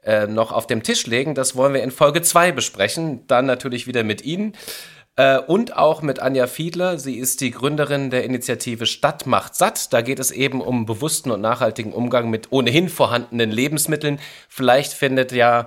äh, 0.03 0.27
noch 0.27 0.51
auf 0.51 0.67
dem 0.67 0.83
Tisch 0.83 1.07
legen, 1.07 1.37
das 1.37 1.55
wollen 1.55 1.75
wir 1.75 1.85
in 1.85 1.93
Folge 1.93 2.23
2 2.23 2.51
besprechen. 2.51 3.25
Dann 3.29 3.47
natürlich 3.47 3.87
wieder 3.87 4.03
mit 4.03 4.23
Ihnen. 4.23 4.55
Äh, 5.19 5.41
und 5.41 5.77
auch 5.77 6.01
mit 6.01 6.21
Anja 6.21 6.47
Fiedler. 6.47 6.97
Sie 6.97 7.17
ist 7.17 7.41
die 7.41 7.51
Gründerin 7.51 8.11
der 8.11 8.23
Initiative 8.23 8.87
Stadt 8.87 9.27
macht 9.27 9.57
satt. 9.57 9.93
Da 9.93 10.01
geht 10.01 10.21
es 10.21 10.31
eben 10.31 10.61
um 10.61 10.87
bewussten 10.87 11.33
und 11.33 11.41
nachhaltigen 11.41 11.93
Umgang 11.93 12.31
mit 12.31 12.53
ohnehin 12.53 12.89
vorhandenen 12.89 13.51
Lebensmitteln. 13.51 14.21
Vielleicht 14.49 14.93
findet 14.93 15.33
ja 15.33 15.67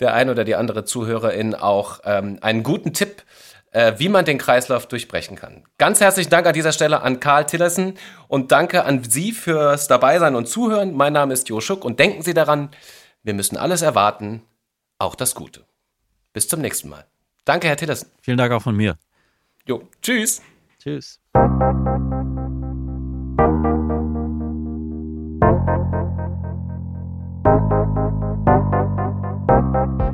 der 0.00 0.14
ein 0.14 0.30
oder 0.30 0.44
die 0.44 0.54
andere 0.54 0.86
Zuhörerin 0.86 1.54
auch 1.54 2.00
ähm, 2.04 2.38
einen 2.40 2.62
guten 2.62 2.94
Tipp, 2.94 3.22
äh, 3.70 3.92
wie 3.98 4.08
man 4.08 4.24
den 4.24 4.38
Kreislauf 4.38 4.86
durchbrechen 4.86 5.36
kann. 5.36 5.64
Ganz 5.76 6.00
herzlichen 6.00 6.30
Dank 6.30 6.46
an 6.46 6.54
dieser 6.54 6.72
Stelle 6.72 7.02
an 7.02 7.20
Karl 7.20 7.44
Tillerson 7.44 7.98
und 8.28 8.50
danke 8.50 8.84
an 8.84 9.04
Sie 9.04 9.32
fürs 9.32 9.88
Dabeisein 9.88 10.34
und 10.34 10.48
Zuhören. 10.48 10.94
Mein 10.94 11.12
Name 11.12 11.34
ist 11.34 11.50
Jo 11.50 11.60
Schuck 11.60 11.84
und 11.84 12.00
denken 12.00 12.22
Sie 12.22 12.32
daran, 12.32 12.70
wir 13.22 13.34
müssen 13.34 13.58
alles 13.58 13.82
erwarten, 13.82 14.42
auch 14.98 15.14
das 15.16 15.34
Gute. 15.34 15.66
Bis 16.32 16.48
zum 16.48 16.62
nächsten 16.62 16.88
Mal. 16.88 17.04
Danke, 17.46 17.68
Herr 17.68 17.76
Tillerson. 17.76 18.10
Vielen 18.20 18.36
Dank 18.36 18.52
auch 18.52 18.60
von 18.60 18.76
mir. 18.76 18.98
Jo, 19.66 19.82
tschüss. 20.02 20.42
Tschüss. 20.78 21.20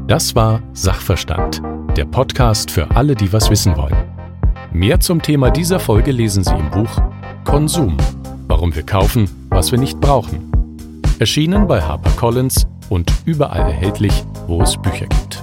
Das 0.06 0.34
war 0.34 0.62
Sachverstand, 0.74 1.62
der 1.96 2.04
Podcast 2.04 2.70
für 2.70 2.90
alle, 2.90 3.14
die 3.14 3.32
was 3.32 3.48
wissen 3.48 3.76
wollen. 3.78 3.96
Mehr 4.70 5.00
zum 5.00 5.22
Thema 5.22 5.50
dieser 5.50 5.80
Folge 5.80 6.12
lesen 6.12 6.44
Sie 6.44 6.54
im 6.54 6.70
Buch 6.70 7.00
Konsum. 7.44 7.96
Warum 8.46 8.74
wir 8.74 8.82
kaufen, 8.82 9.48
was 9.48 9.72
wir 9.72 9.78
nicht 9.78 9.98
brauchen. 10.00 10.52
Erschienen 11.18 11.66
bei 11.66 11.80
HarperCollins 11.80 12.66
und 12.90 13.10
überall 13.24 13.62
erhältlich, 13.62 14.22
wo 14.46 14.60
es 14.60 14.76
Bücher 14.76 15.06
gibt. 15.06 15.42